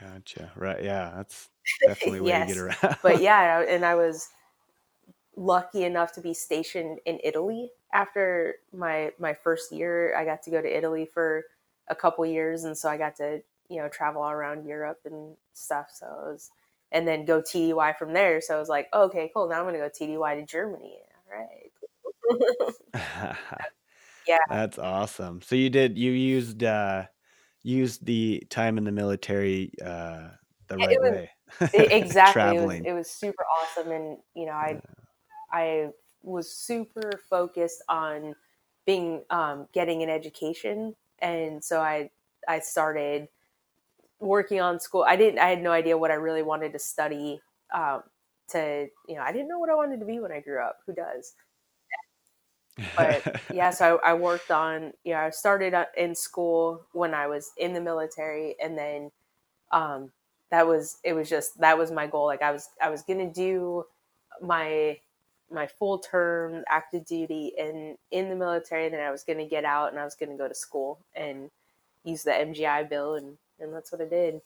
[0.00, 0.50] Gotcha.
[0.56, 0.82] Right.
[0.82, 1.48] Yeah, that's
[1.86, 2.48] definitely way yes.
[2.48, 2.96] to get around.
[3.02, 4.28] but yeah, and I was
[5.36, 10.16] lucky enough to be stationed in Italy after my my first year.
[10.16, 11.44] I got to go to Italy for
[11.88, 15.36] a couple years, and so I got to you know travel all around Europe and
[15.52, 15.88] stuff.
[15.92, 16.50] So it was,
[16.90, 18.40] and then go TDY from there.
[18.40, 19.48] So I was like, oh, okay, cool.
[19.48, 20.98] Now I'm gonna go TDY to Germany.
[21.30, 23.36] All right.
[24.26, 24.38] Yeah.
[24.48, 25.42] That's awesome.
[25.42, 27.06] So you did you used uh
[27.62, 30.30] used the time in the military uh
[30.68, 31.30] the Yeah, right it was way.
[31.72, 32.50] it, exactly.
[32.50, 32.84] It was Traveling.
[32.84, 34.94] it was super awesome, and you know, I Yeah.
[35.52, 35.90] I
[36.22, 38.36] was super focused on
[38.86, 42.10] being um, getting an education, and so I
[42.48, 43.28] I started
[44.20, 45.04] working on school.
[45.08, 47.42] I didn't I had no idea what I really wanted to study.
[47.74, 48.04] Um,
[48.50, 50.80] to you know, I didn't know what I wanted to be when I grew up.
[50.86, 51.34] Who does?
[52.96, 54.92] But yeah, so I, I worked on.
[55.04, 59.10] You know, I started uh, in school when I was in the military, and then
[59.72, 60.12] um,
[60.50, 61.14] that was it.
[61.14, 62.26] Was just that was my goal.
[62.26, 63.84] Like I was I was gonna do
[64.42, 64.98] my
[65.50, 69.64] my full term active duty in in the military, and then I was gonna get
[69.64, 71.50] out and I was gonna go to school and
[72.04, 74.42] use the MGI bill, and and that's what I did.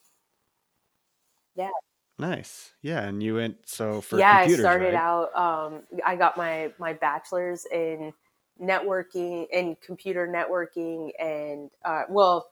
[1.57, 1.71] Yeah,
[2.19, 2.75] nice.
[2.83, 4.37] Yeah, and you went so for yeah.
[4.37, 4.95] I started right?
[4.95, 5.35] out.
[5.37, 8.13] Um, I got my my bachelor's in
[8.61, 12.51] networking and computer networking and uh, well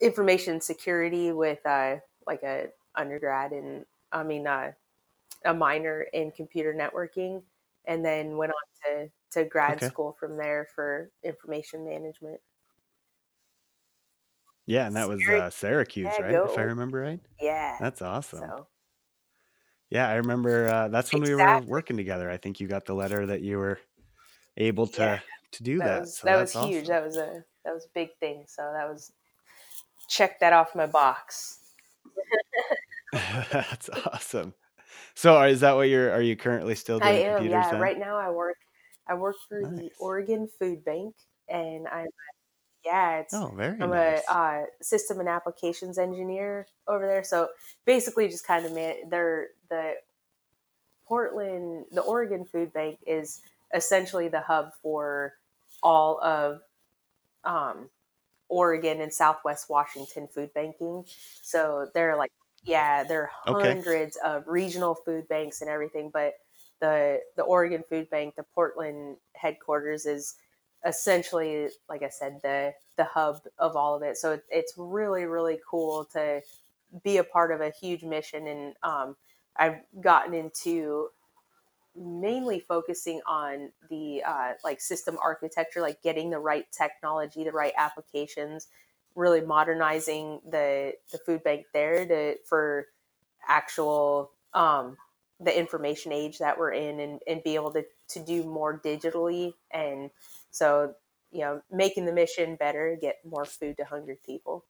[0.00, 1.96] information security with uh,
[2.26, 4.72] like a undergrad and I mean uh,
[5.44, 7.42] a minor in computer networking,
[7.86, 9.84] and then went on to to grad Okay.
[9.84, 12.40] school from there for information management.
[14.66, 16.44] Yeah, and that was Syrac- uh, Syracuse, yeah, right?
[16.44, 16.68] If I go.
[16.68, 17.20] remember right.
[17.40, 17.76] Yeah.
[17.80, 18.40] That's awesome.
[18.40, 18.66] So
[19.90, 21.70] Yeah, I remember uh, that's when we were exactly.
[21.70, 22.30] working together.
[22.30, 23.78] I think you got the letter that you were
[24.56, 25.20] able to Yeah.
[25.52, 26.00] to do That that.
[26.00, 26.88] was So that was that's huge.
[26.88, 26.88] awesome.
[26.88, 28.44] That was a that was a big thing.
[28.48, 29.12] So that was
[30.08, 31.60] check that off my box.
[33.12, 34.54] That's awesome.
[35.14, 37.70] So is that what you're are you currently still I doing am, computers yeah.
[37.70, 37.80] then?
[37.80, 38.56] Right now I work
[39.06, 39.90] I work for the Nice.
[40.00, 41.14] Oregon Food Bank
[41.48, 42.08] and I'm
[42.86, 44.20] yeah, it's Oh, very I'm nice.
[44.22, 47.24] a uh, system and applications engineer over there.
[47.24, 47.50] So
[47.86, 49.96] basically, just kind of man, they're the
[51.06, 53.42] Portland, the Oregon Food Bank is
[53.74, 55.34] essentially the hub for
[55.82, 56.62] all of
[57.44, 57.90] um,
[58.48, 61.06] Oregon and Southwest Washington food banking.
[61.42, 62.32] So there are like,
[62.64, 63.76] yeah, there are Okay.
[63.76, 66.34] hundreds of regional food banks and everything, but
[66.80, 70.36] the the Oregon Food Bank, the Portland headquarters, is
[70.84, 74.16] essentially, like I said, the the hub of all of it.
[74.16, 76.42] So it, it's really really cool to
[77.02, 79.16] be a part of a huge mission, and um,
[79.56, 81.08] I've gotten into
[81.96, 87.72] mainly focusing on the uh, like system architecture, like getting the right technology, the right
[87.76, 88.68] applications,
[89.14, 92.86] really modernizing the the food bank there to for
[93.48, 94.96] actual um,
[95.40, 99.54] the information age that we're in, and, and be able to to do more digitally,
[99.72, 100.10] and
[100.56, 100.94] so
[101.30, 104.66] you know making the mission better, get more food to hungry people.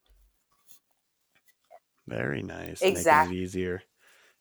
[2.07, 2.89] Very nice.
[2.89, 2.91] Exactly.
[2.91, 3.81] Making it easier.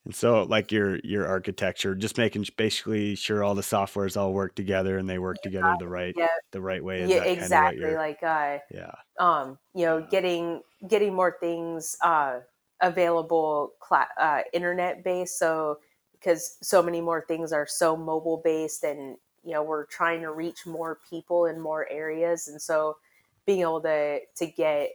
[0.05, 4.55] And so like your your architecture, just making basically sure all the softwares all work
[4.57, 7.03] together and they work together the right Yeah, the right way.
[7.03, 7.97] Is yeah, that kind of what exactly.
[7.97, 8.93] Like uh, yeah.
[9.21, 10.11] um, you know, Yeah.
[10.11, 12.41] getting getting more things uh,
[12.81, 15.39] available cla- uh, internet based.
[15.39, 15.81] So
[16.13, 20.33] because so many more things are so mobile based, and you know, we're trying to
[20.33, 22.99] reach more people in more areas, and so
[23.47, 24.91] being able to to get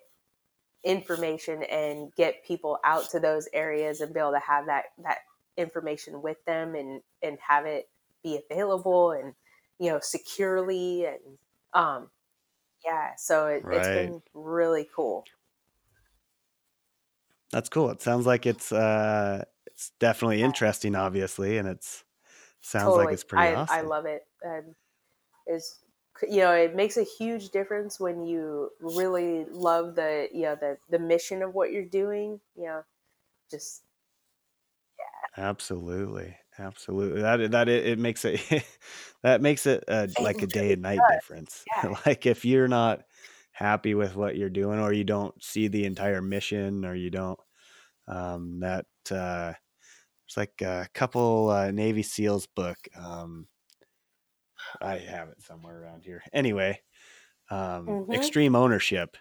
[0.83, 5.19] information and get people out to those areas and be able to have that that
[5.57, 7.89] information with them and and have it
[8.23, 9.35] be available and
[9.79, 11.37] you know securely and
[11.73, 12.09] um
[12.85, 13.89] yeah so it, it's Right.
[13.89, 15.29] been really cool
[17.51, 17.89] That's cool.
[17.89, 22.03] It sounds like it's uh it's definitely interesting obviously and it's
[22.61, 24.75] sounds like it's pretty i i love it and
[25.47, 25.83] is
[26.23, 30.77] you know it makes a huge difference when you really love the you know the
[30.89, 32.83] the mission of what you're doing you know
[33.51, 33.85] just
[34.99, 35.27] yeah.
[35.37, 36.37] Absolutely.
[36.57, 37.21] Absolutely.
[37.21, 38.41] That that it, it makes it
[39.23, 41.67] that makes it uh, like a day and night does difference.
[41.77, 43.05] yeah like if you're not
[43.51, 47.39] happy with what you're doing or you don't see the entire mission or you don't
[48.07, 49.53] um that uh
[50.31, 52.77] it's like a couple uh, Navy SEALs book.
[52.95, 53.47] Um
[54.81, 56.23] I have it somewhere around here.
[56.31, 56.79] Anyway,
[57.49, 58.13] um mm-hmm.
[58.13, 59.17] extreme ownership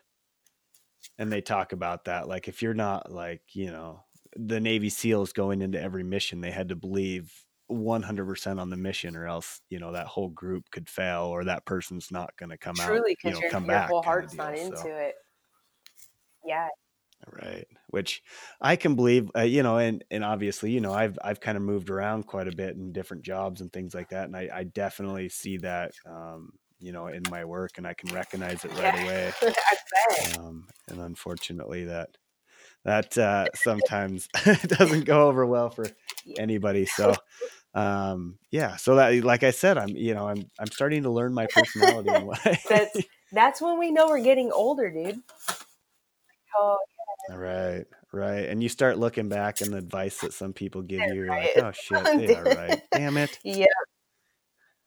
[1.19, 4.05] and they talk about that like if you're not like you know
[4.37, 7.33] the navy seals going into every mission they had to believe
[7.71, 11.65] 100% on the mission or else you know that whole group could fail or that
[11.65, 14.03] person's not going to come out truly you because know your come your back whole
[14.05, 15.15] not deal into so it
[16.45, 16.69] yeah
[17.31, 18.23] right which
[18.61, 21.63] i can believe uh, you know and and obviously you know i've i've kind of
[21.63, 24.65] moved around quite a bit in different jobs and things like that and i, I
[24.65, 28.95] definitely see that um you know in my work and i can recognize it right
[28.95, 29.05] yeah
[29.43, 29.55] away
[30.39, 32.17] um, and unfortunately that
[32.85, 34.29] that uh, sometimes
[34.67, 35.87] doesn't go over well for
[36.39, 37.15] anybody so
[37.75, 41.33] um yeah so that like i said i'm you know i'm i'm starting to learn
[41.33, 42.97] my personality and what I, that's
[43.33, 45.23] that's when we know we're getting older dude.
[46.59, 46.79] Oh
[47.33, 48.49] right right.
[48.49, 51.51] And you start looking back and the advice that some people give you, you're like,
[51.57, 52.81] oh shit, they are right.
[52.93, 53.39] Damn it.
[53.45, 53.67] yeah.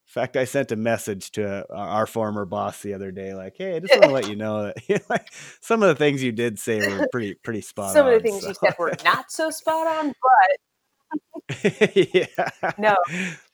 [0.05, 3.55] In fact, I sent a message to uh, our former boss the other day, like,
[3.57, 5.27] "Hey, I just want to let you know that like
[5.61, 8.21] some of the things you did say were pretty pretty spot Some on." Some of
[8.21, 10.13] the things you said were not so spot on,
[11.49, 12.71] but yeah.
[12.77, 12.95] No.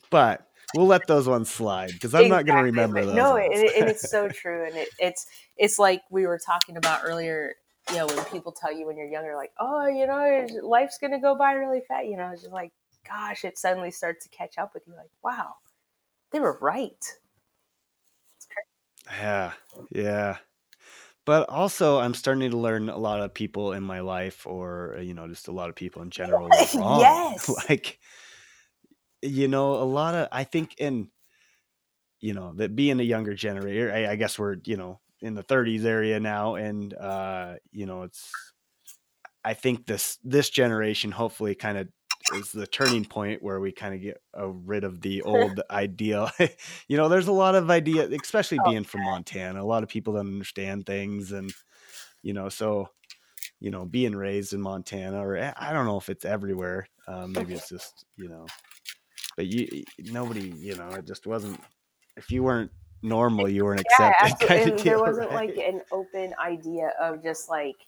[0.09, 3.15] But we'll let those ones slide because I'm not going to remember those.
[3.15, 3.49] No, ones.
[3.53, 7.01] and, it- and it's so true, and it, it's it's like we were talking about
[7.03, 7.53] earlier.
[7.91, 11.19] You know, when people tell you when you're younger, like, oh, you know, life's gonna
[11.19, 12.05] go by really fast.
[12.05, 12.71] You know, it's just like,
[13.07, 14.93] gosh, it suddenly starts to catch up with you.
[14.95, 15.55] Like, wow,
[16.31, 17.03] they were right.
[19.09, 19.53] Yeah,
[19.91, 20.37] yeah.
[21.25, 25.01] But also, I'm starting to learn a lot of people in my life, or uh,
[25.01, 26.49] you know, just a lot of people in general.
[26.73, 27.49] Yes.
[27.69, 27.99] like,
[29.21, 31.09] you know, a lot of I think in,
[32.19, 35.43] you know, that being a younger generator, I, I guess we're you know in the
[35.43, 38.53] 30s area now, and uh, you know, it's.
[39.43, 41.89] I think this this generation hopefully kind of
[42.30, 46.30] is the turning point where we kind of get uh, rid of the old ideal.
[46.88, 49.63] you know, there's a lot of idea, especially Oh, being from Montana.
[49.63, 51.51] A lot of people don't understand things, and
[52.22, 52.89] you know, so
[53.59, 56.88] you know, being raised in Montana, or eh, I don't know if it's everywhere.
[57.07, 58.45] Um, maybe it's just you know,
[59.36, 61.59] but you nobody, you know, it just wasn't.
[62.17, 62.72] If you weren't
[63.02, 64.38] normal, you weren't accepted.
[64.41, 64.47] absolutely.
[64.47, 65.34] kind And of there wasn't right?
[65.34, 67.88] like an open idea of just like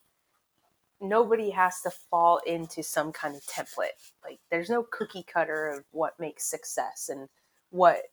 [0.99, 4.12] nobody has to fall into some kind of template.
[4.24, 7.30] Like there's no cookie cutter of what makes success and
[7.72, 8.03] what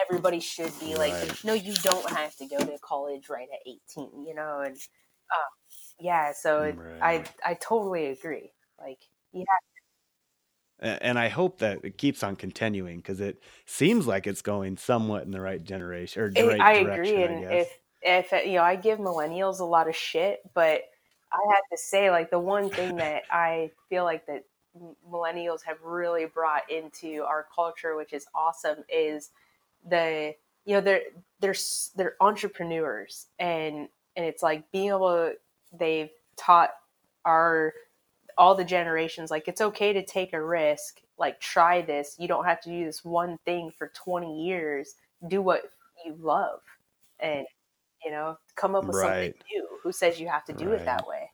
[0.00, 1.12] everybody should be like.
[1.12, 1.44] Right.
[1.44, 4.76] No, you don't have to go to college right at 18, you know, and
[5.30, 5.50] uh,
[6.00, 7.00] yeah, so it, Right.
[7.00, 8.52] I I totally agree.
[8.80, 9.00] Like
[9.32, 9.44] yeah,
[10.80, 15.24] and I hope that it keeps on continuing because it seems like it's going somewhat
[15.24, 17.14] in the right generation or the I- right I direction.
[17.14, 20.40] agree, I and if if uh, you know, I give millennials a lot of shit,
[20.54, 20.82] but
[21.32, 24.44] I have to say, like the one thing that I feel like that
[25.08, 29.30] millennials have really brought into our culture, which is awesome, is
[29.88, 31.02] the you know they're
[31.40, 31.54] they're
[31.96, 35.36] they're entrepreneurs, and and it's like being able to
[35.72, 36.70] they've taught
[37.24, 37.74] our
[38.40, 42.46] all the generations like it's okay to take a risk like try this you don't
[42.46, 44.94] have to do this one thing for 20 years
[45.28, 45.62] do what
[46.06, 46.60] you love
[47.20, 47.46] and
[48.04, 48.96] you know come up with Right.
[48.96, 50.72] something new who says you have to do Right.
[50.72, 51.30] it that way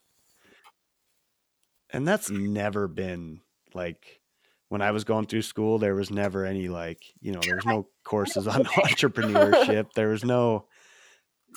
[1.91, 3.41] and that's never been
[3.75, 4.21] like
[4.69, 7.67] when I was going through school, there was never any like, you know, there was
[7.67, 9.93] no courses on entrepreneurship.
[9.95, 10.67] There was no,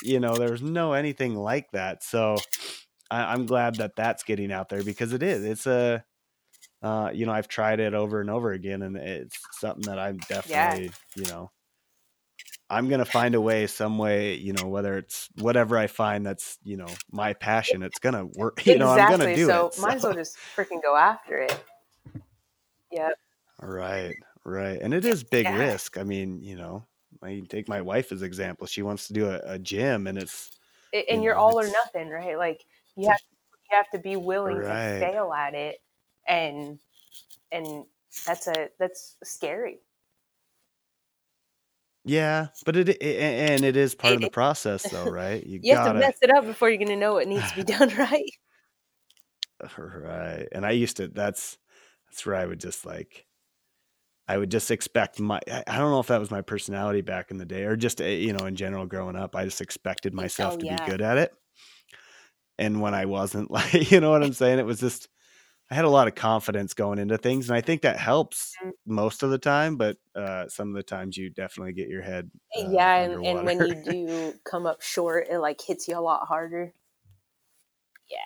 [0.01, 2.03] you know, there was no anything like that.
[2.03, 2.45] So
[3.11, 5.43] I, I'm glad that that's getting out there because it is.
[5.43, 6.03] It's a,
[6.81, 10.17] uh, you know, I've tried it over and over again, and it's something that I'm
[10.29, 11.51] definitely, you know,
[12.69, 16.59] I'm gonna find a way, some way, you know, whether it's whatever I find that's,
[16.63, 18.61] you know, my passion, it's gonna work.
[18.65, 19.79] You know, I'm gonna do so it.
[19.79, 21.63] might as well just freaking go after it
[22.91, 23.09] yeah
[23.61, 24.79] Right, right.
[24.81, 25.57] And it is big Yeah.
[25.57, 25.97] risk.
[25.97, 26.85] I mean, you know,
[27.21, 28.67] I take my wife as example.
[28.67, 30.51] She wants to do a, a gym and it's
[31.09, 32.65] and you're all or nothing right like
[32.99, 33.19] you have
[33.71, 34.65] you have to be willing Right.
[34.65, 35.79] to fail at it
[36.27, 36.79] and
[37.51, 37.85] and
[38.25, 39.81] that's a that's scary
[42.05, 45.45] yeah, but it, it and it is part of the process though, right?
[45.45, 47.49] You, you have gotta to mess it up before you're going to know what needs
[47.49, 48.31] to be done right
[49.77, 50.47] right.
[50.51, 51.57] And I used to that's
[52.09, 53.27] that's where I would just like
[54.27, 57.37] I would just expect my I don't know if that was my personality back in
[57.37, 60.57] the day or just uh, you know in general growing up I just expected myself
[60.57, 60.67] Oh, to yeah.
[60.67, 61.33] be good at it.
[62.59, 64.59] And when I wasn't like you know what I'm saying?
[64.59, 65.09] It was just
[65.71, 68.71] I had a lot of confidence going into things and I think that helps Mm.
[68.85, 72.29] most of the time but uh some of the times you definitely get your head
[72.57, 76.01] uh, yeah and, and when you do come up short it like hits you a
[76.01, 76.73] lot harder.
[78.09, 78.17] Yeah.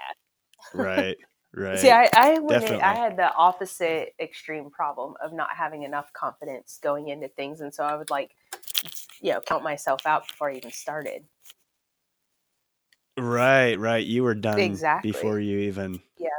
[0.73, 1.17] Right
[1.53, 1.79] right.
[1.79, 6.79] See i i in- i had the opposite extreme problem of not having enough confidence
[6.81, 8.31] going into things and so i would like
[9.21, 11.23] you know count myself out before i even started
[13.17, 14.05] Right, right.
[14.05, 15.11] You were done Exactly.
[15.11, 16.29] before you even Yeah.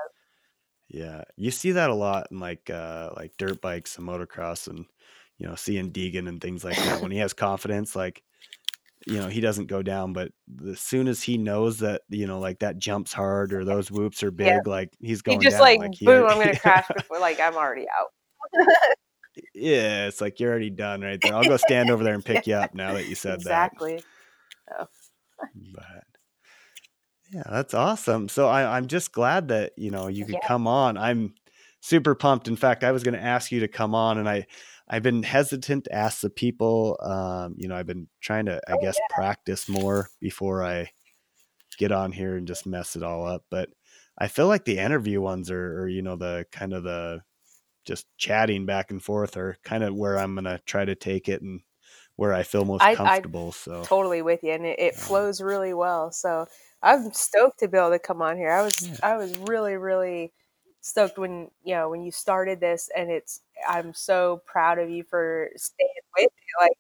[0.89, 1.23] Yeah.
[1.37, 4.85] You see that a lot in like uh like dirt bikes and motocross and
[5.39, 7.01] you know, seeing Deegan and things like that.
[7.03, 8.23] when he has confidence, like
[9.07, 10.33] you know, he doesn't go down, but
[10.67, 14.23] as soon as he knows that, you know, like that jumps hard or those whoops
[14.23, 14.61] are big, Yeah.
[14.65, 15.61] like he's going just down.
[15.79, 18.11] like, he boom already- i'm gonna crash before like i'm already out
[19.53, 21.35] yeah, it's like you're already done right there.
[21.35, 23.73] I'll go stand over there and pick you up now that you said that.
[23.73, 24.03] exactly
[25.55, 26.04] but
[27.35, 28.29] yeah that's awesome.
[28.29, 30.41] So I, i'm just glad that you know you could Yeah.
[30.41, 30.97] come on.
[30.97, 31.35] I'm
[31.81, 32.49] super pumped.
[32.49, 34.47] In fact i was going to ask you to come on and i
[34.89, 38.73] i've been hesitant to ask the people um you know i've been trying to i
[38.73, 40.89] Oh, guess practice more before i
[41.79, 43.71] get on here and just mess it all up but
[44.19, 47.23] I feel like the interview ones are, or you know, the kind of the
[47.85, 51.43] just chatting back and forth are kind of where I'm gonna try to take it
[51.43, 51.63] and
[52.17, 53.49] where I feel most I, comfortable.
[53.49, 56.11] I so totally with you, and it, it um, flows really well.
[56.13, 56.47] So
[56.83, 58.53] I'm stoked to be able to come on here.
[58.53, 58.97] I was yeah.
[59.03, 60.33] I was really really
[60.81, 65.03] stoked when you know when you started this, and it's I'm so proud of you
[65.05, 66.67] for staying with me.
[66.67, 66.79] Like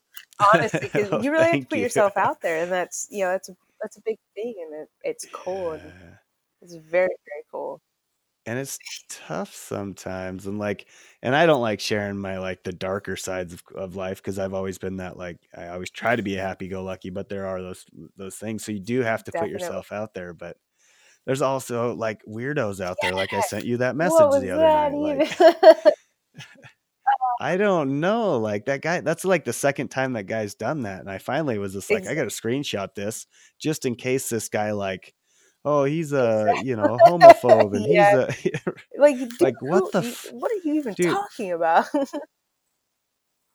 [0.54, 1.84] honestly, because Oh, you really have to put you.
[1.84, 4.88] yourself out there, and that's you know that's a that's a big thing, and it,
[5.02, 5.82] it's cool and
[6.62, 7.80] it's very very cool.
[8.46, 8.78] And it's
[9.08, 10.86] tough sometimes and like
[11.22, 14.54] and i don't like sharing my like the darker sides of, of life because i've
[14.54, 17.84] always been that like i always try to be a happy-go-lucky but there are those
[18.16, 20.56] those things so you do have to put yourself out there but
[21.26, 24.92] there's also like weirdos out there like i sent you that message the other night
[24.92, 25.94] like
[27.40, 31.00] i don't know like that guy that's like the second time that guy's done that
[31.00, 33.26] and i finally was just like Ex- i gotta screenshot this
[33.58, 35.14] just in case this guy like
[35.64, 38.10] oh he's a you know homophobe and Yeah.
[38.10, 38.28] he's a
[38.98, 41.10] like, dude, Like, what the f- what are you even Dude.
[41.10, 41.86] talking about?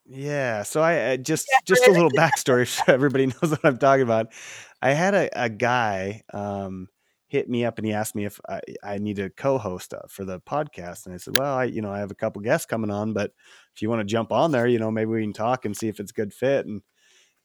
[0.05, 4.03] Yeah, so I, I just just a little backstory so everybody knows what I'm talking
[4.03, 4.27] about.
[4.81, 6.87] I had a, a guy um,
[7.27, 10.25] hit me up and he asked me if I, I need a co-host uh, for
[10.25, 12.89] the podcast, and I said, well, I you know I have a couple guests coming
[12.89, 13.31] on, but
[13.75, 15.87] if you want to jump on there, you know maybe we can talk and see
[15.89, 16.65] if it's a good fit.
[16.65, 16.81] And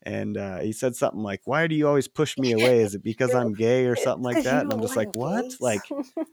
[0.05, 2.81] and uh, he said something like, "Why do you always push me away?
[2.81, 5.83] Is it because I'm gay or something like that?" And I'm just like, "What?" Like,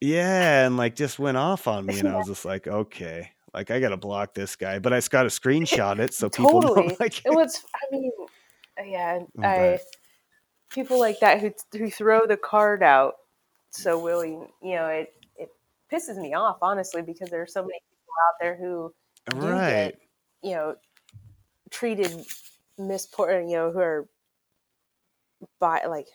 [0.00, 3.70] yeah, and like just went off on me, and I was just like, "Okay." Like
[3.70, 6.88] I gotta block this guy, but I just gotta screenshot it so people Totally.
[6.88, 6.96] know.
[7.00, 7.64] Like, it was.
[7.74, 8.12] I mean,
[8.84, 9.78] yeah, I
[10.70, 13.14] people like that who who throw the card out
[13.70, 14.48] so willing.
[14.62, 15.48] You know, it it
[15.92, 18.92] pisses me off honestly because there are so many people out there who
[19.26, 19.70] do right?
[19.70, 19.98] get
[20.42, 20.74] you know
[21.70, 22.10] treated
[22.78, 24.08] misport you know who are
[25.58, 26.08] by like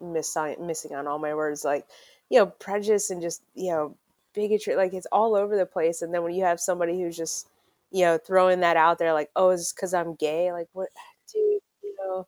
[0.00, 1.86] miss uh, missing on all my words like
[2.28, 3.96] you know prejudice and just you know
[4.34, 7.48] bigotry like it's all over the place and then when you have somebody who's just
[7.90, 10.88] you know throwing that out there like oh it's because i'm gay like what
[11.32, 12.26] dude you know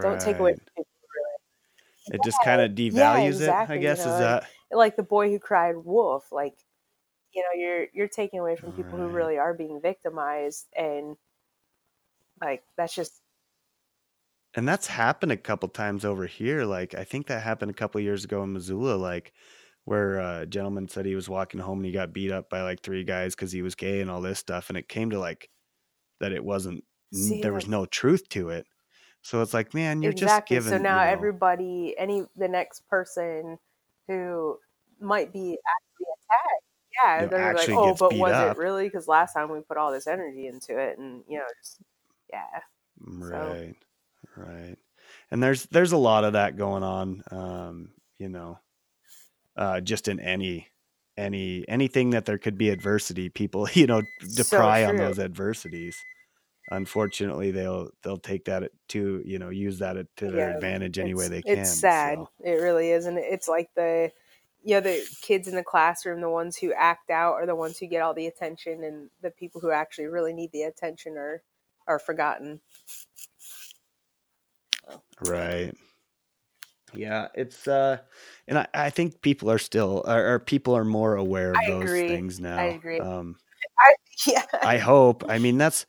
[0.00, 0.84] don't take away from.
[2.10, 3.48] It just kind of devalues Yeah, it.
[3.50, 6.54] exactly, I you guess know, is that like the boy who cried wolf like
[7.34, 11.16] you know you're you're taking away from people who really are being victimized and
[12.40, 13.22] like that's just
[14.54, 16.64] and that's happened a couple times over here.
[16.64, 19.32] Like I think that happened a couple years ago in Missoula, like
[19.84, 22.62] where uh, a gentleman said he was walking home and he got beat up by
[22.62, 25.18] like three guys because he was gay and all this stuff, and it came to
[25.18, 25.48] like
[26.20, 28.66] that it wasn't See, there was no truth to it.
[29.22, 30.78] So it's like, man, you're exactly just giving.
[30.78, 33.58] so now you know, everybody any the next person
[34.08, 34.58] who
[35.00, 36.64] might be actually attacked
[37.04, 38.56] yeah You know, they're like oh but was up.
[38.56, 41.46] it really because last time we put all this energy into it and you know
[41.60, 41.80] just
[42.32, 42.60] yeah
[43.00, 43.74] Right,
[44.36, 44.76] right.
[45.30, 47.22] And there's there's a lot of that going on.
[47.30, 48.58] Um, you know,
[49.56, 50.68] uh, just in any
[51.16, 55.96] any anything that there could be adversity, people you know So on those adversities.
[56.70, 61.14] Unfortunately, they'll they'll take that to you know use that to their Yeah, advantage any
[61.14, 61.44] way they can.
[61.44, 62.30] it's sad so.
[62.44, 64.12] it really is and it's like the
[64.64, 67.78] you know the kids in the classroom the ones who act out are the ones
[67.78, 71.42] who get all the attention and the people who actually really need the attention are
[71.86, 72.60] are forgotten
[75.20, 75.74] Right.
[76.94, 77.98] Yeah, it's uh
[78.46, 81.66] and I, I think people are still or, or people are more aware of I
[81.66, 82.02] those agree.
[82.02, 82.58] things now.
[82.58, 83.00] I agree.
[83.00, 83.36] Um
[84.26, 85.24] yeah I hope.
[85.28, 85.86] I mean, that's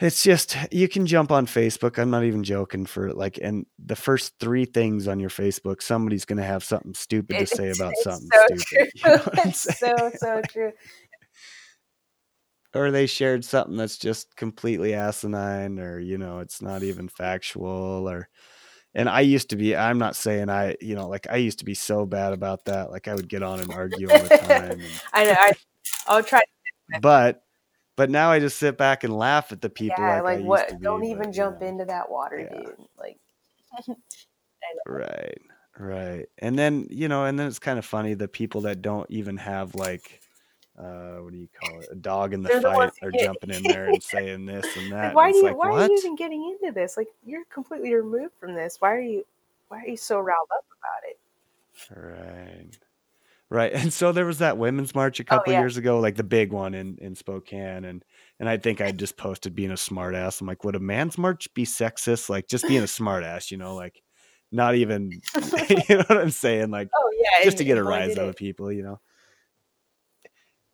[0.00, 1.98] it's just you can jump on Facebook.
[1.98, 6.24] I'm not even joking for like and the first three things on your Facebook, somebody's
[6.24, 8.90] gonna have something stupid to say about it's something so stupid.
[8.96, 10.72] true You know it's so so true
[12.74, 18.08] or they shared something that's just completely asinine or you know it's not even factual
[18.08, 18.28] or
[18.94, 21.64] and i used to be i'm not saying i you know like i used to
[21.64, 24.72] be so bad about that like i would get on and argue all the time
[24.72, 25.52] and, i know I,
[26.06, 26.42] i'll try
[27.00, 27.42] but
[27.98, 30.38] but now i just sit back and laugh at the people yeah like, like I
[30.38, 31.66] used what to don't but, even you jump know.
[31.66, 32.58] into that water Yeah.
[32.60, 33.18] dude like
[34.86, 35.40] Right,
[35.78, 36.26] right.
[36.38, 39.36] And then, you know, and then it's kind of funny the people that don't even
[39.36, 40.20] have like
[40.78, 41.88] uh what do you call it?
[41.90, 44.46] A dog in the They're the fight ones are who jumping in there and saying
[44.46, 45.14] this and that.
[45.14, 45.82] like why it's do you like, why what?
[45.82, 49.24] are you even getting into this like you're completely removed from this why are you
[49.68, 51.18] why are you so riled up about it
[51.94, 52.78] Right.
[53.50, 53.72] Right.
[53.72, 55.60] And so there was that women's march a couple Oh, yeah.
[55.60, 57.84] years ago, like the big one in, in Spokane.
[57.86, 58.04] And
[58.38, 60.40] and I think I just posted being a smartass.
[60.40, 62.28] I'm like, would a man's march be sexist?
[62.28, 64.02] Like just being a smartass, you know, like
[64.52, 65.10] not even
[65.88, 66.70] you know what I'm saying?
[66.70, 68.30] Like oh yeah just to get a rise did out it.
[68.30, 69.00] of people, you know.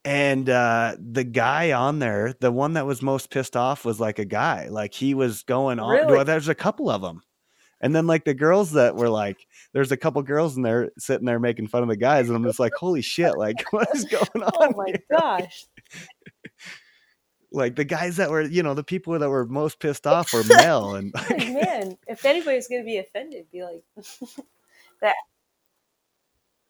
[0.05, 4.19] And uh the guy on there, the one that was most pissed off was like
[4.19, 4.69] a guy.
[4.69, 6.13] Like he was going on Really?
[6.13, 7.23] well, there's a couple of them.
[7.85, 11.27] And then like the girls that were like, there's a couple girls in there sitting
[11.27, 14.05] there making fun of the guys, and I'm just like, holy shit, like what is
[14.07, 14.53] going oh on?
[14.57, 15.03] Oh my here?
[15.13, 15.67] gosh.
[17.53, 20.43] Like the guys that were, you know, the people that were most pissed off were
[20.49, 20.95] male.
[20.97, 23.83] and Oh, man, if anybody's gonna be offended, be like
[25.03, 25.15] that.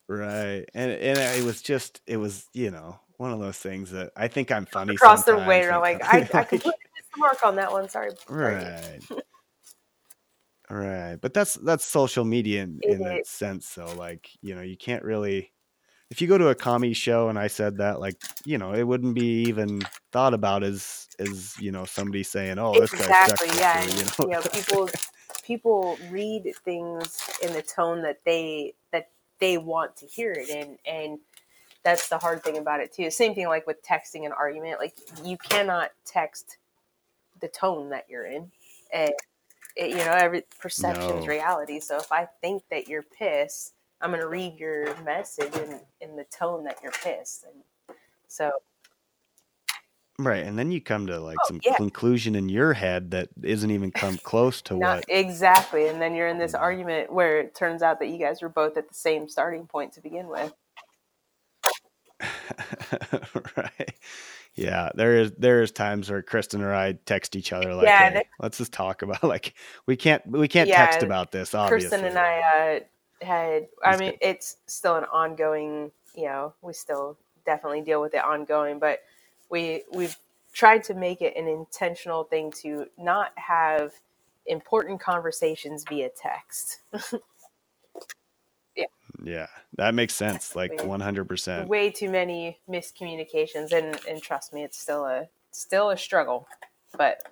[0.09, 0.65] right.
[0.75, 4.29] And and it was just it was, you know, one of those things that I
[4.29, 7.45] think I'm funny Across the way, like, like, I, I like- completely missed the mark
[7.45, 7.89] on that one.
[7.89, 8.11] Sorry.
[8.29, 8.99] Right.
[10.81, 11.17] Right.
[11.21, 13.67] But that's that's social media in, in that sense.
[13.67, 15.53] So like, you know, you can't really
[16.11, 18.85] if you go to a comedy show and I said that, like, you know, it
[18.85, 19.81] wouldn't be even
[20.13, 23.49] thought about as as, you know, somebody saying, Oh, this guy's exactly.
[23.49, 23.79] sexist," Yeah.
[23.79, 24.41] or, and, you you know.
[24.41, 24.91] know, people
[25.45, 30.79] people read things in the tone that they that they want to hear it in,
[30.87, 31.19] and
[31.83, 33.11] that's the hard thing about it too.
[33.11, 34.79] Same thing like with texting an argument.
[34.79, 34.95] Like
[35.25, 36.59] you cannot text
[37.41, 38.51] the tone that you're in,
[38.93, 39.13] and
[39.77, 41.33] it, you know every perception is No.
[41.33, 41.81] reality.
[41.81, 46.17] So if I think that you're pissed, I'm going to read your message in in
[46.17, 47.97] the tone that you're pissed, and
[48.29, 48.51] so
[50.19, 50.45] Right.
[50.45, 51.77] And then you come to like Oh, some yeah.
[51.77, 55.89] conclusion in your head that isn't even come close to Not what exactly.
[55.89, 56.61] And then you're in this Mhm.
[56.61, 59.93] argument where it turns out that you guys were both at the same starting point
[59.95, 60.53] to begin with.
[63.57, 63.95] right.
[64.57, 68.09] Yeah, there is there is times where Kristen or I text each other like, Yeah,
[68.09, 69.55] "Hey, that- let's just talk about like
[69.87, 72.81] we can't we can't Yeah, text about this." Obviously, Kristen and I
[73.21, 78.15] uh, had, I mean, it's still an ongoing, you know, we still definitely deal with
[78.15, 79.01] it ongoing, but
[79.51, 80.17] we, we've
[80.53, 83.93] tried to make it an intentional thing to not have
[84.47, 86.81] important conversations via text.
[89.25, 89.47] Yeah,
[89.77, 90.55] that makes sense.
[90.55, 91.69] Like one hundred percent.
[91.69, 96.47] Way too many miscommunications, and, and trust me, it's still a, still a struggle,
[96.97, 97.23] but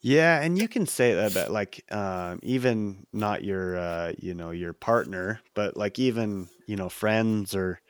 [0.00, 4.50] Yeah, and you can say that about like um, even not your uh, you know
[4.50, 7.80] your partner, but like even you know friends or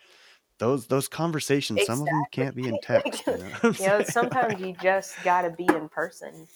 [0.58, 1.84] those those conversations.
[1.84, 3.26] Some of them can't be in text.
[3.28, 6.48] You know, you know, sometimes you just got to be in person.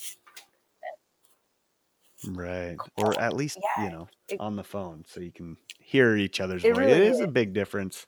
[2.28, 6.16] Right, or at least Yeah, you know it- on the phone so you can hear
[6.16, 6.78] each other's It voice.
[6.86, 7.30] really is a is.
[7.30, 8.06] big difference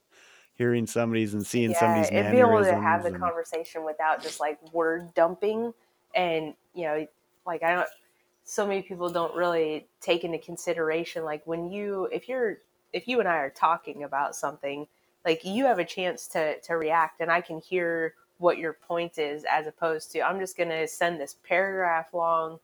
[0.54, 2.82] hearing somebody's and seeing yeah, somebody's and be able to mannerisms.
[2.82, 5.72] have the and- conversation without just like word dumping,
[6.14, 7.06] and you know,
[7.46, 7.88] like I don't.
[8.44, 12.58] So many people don't really take into consideration like when you, if you're,
[12.92, 14.86] if you and I are talking about something,
[15.24, 19.18] like you have a chance to to react, and I can hear what your point
[19.18, 22.58] is, as opposed to I'm just gonna send this paragraph long,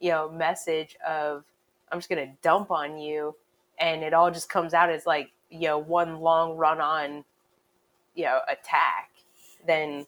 [0.00, 1.44] you know, message of
[1.92, 3.34] I'm just gonna dump on you,
[3.78, 7.24] and it all just comes out as like you know one long run on
[8.14, 9.10] you know attack
[9.66, 10.06] then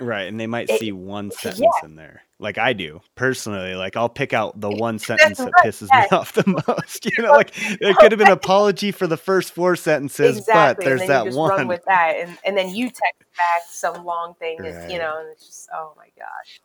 [0.00, 1.38] Right, and they might It- see one yeah.
[1.38, 3.76] sentence in there, like I do personally.
[3.76, 7.04] Like I'll pick out the one sentence that pisses me off the most.
[7.06, 11.06] You know, like it could have been apology for the first four sentences, but there's
[11.06, 11.68] that you just run one.
[11.68, 14.90] with that and, and then you text back some long thing is Right.
[14.90, 16.60] you know and it's just oh my gosh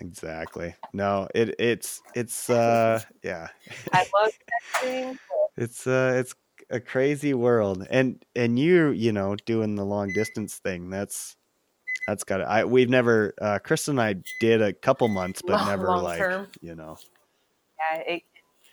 [0.00, 0.74] Exactly.
[0.92, 3.48] No, it it's it's uh yeah,
[3.92, 4.32] i love
[4.82, 5.18] texting
[5.56, 6.34] it's uh it's
[6.70, 10.88] a crazy world, and and you you know doing the long distance thing.
[10.90, 11.36] That's
[12.06, 12.44] that's got it.
[12.44, 16.02] I we've never uh Chris and I did a couple months, but Long- never long
[16.02, 16.46] like term.
[16.60, 16.96] you know
[17.90, 18.22] yeah it,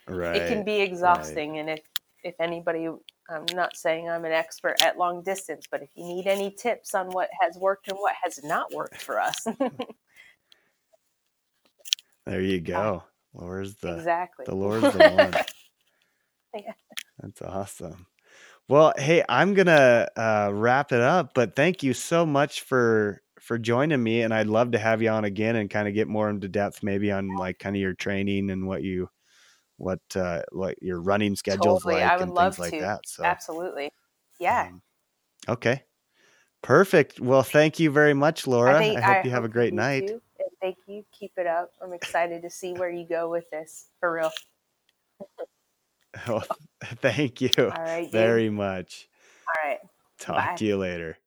[0.07, 0.35] right.
[0.37, 1.81] it can be exhausting and if
[2.23, 2.87] if anybody
[3.29, 6.93] i'm not saying i'm an expert at long distance but if you need any tips
[6.93, 9.45] on what has worked and what has not worked for us
[12.29, 13.03] There you go.
[13.33, 15.35] Laura's the exactly the Laura's the one.
[16.55, 16.73] Yeah.
[17.19, 18.07] That's awesome.
[18.67, 23.57] Well, hey, I'm gonna uh, wrap it up, but thank you so much for for
[23.57, 26.29] joining me, and I'd love to have you on again and kind of get more
[26.29, 29.09] into depth, maybe on like kind of your training and what you
[29.77, 32.79] what uh what your running schedules Totally, like I would and love things like to.
[32.81, 33.01] that.
[33.05, 33.91] So absolutely
[34.39, 34.81] yeah um,
[35.47, 35.83] okay.
[36.61, 37.19] Perfect.
[37.19, 38.75] Well, thank you very much, Laura.
[38.75, 40.03] I, think- hope you have a great night.
[40.09, 40.21] and
[40.61, 41.03] thank you.
[41.11, 41.71] Keep it up.
[41.81, 43.87] I'm excited to see where you go with this.
[43.99, 44.31] For real.
[46.27, 46.43] Well,
[46.83, 48.11] thank you All right.
[48.11, 49.07] Very much.
[49.47, 49.77] All right.
[50.17, 50.55] Talk Bye.
[50.57, 51.17] to you later.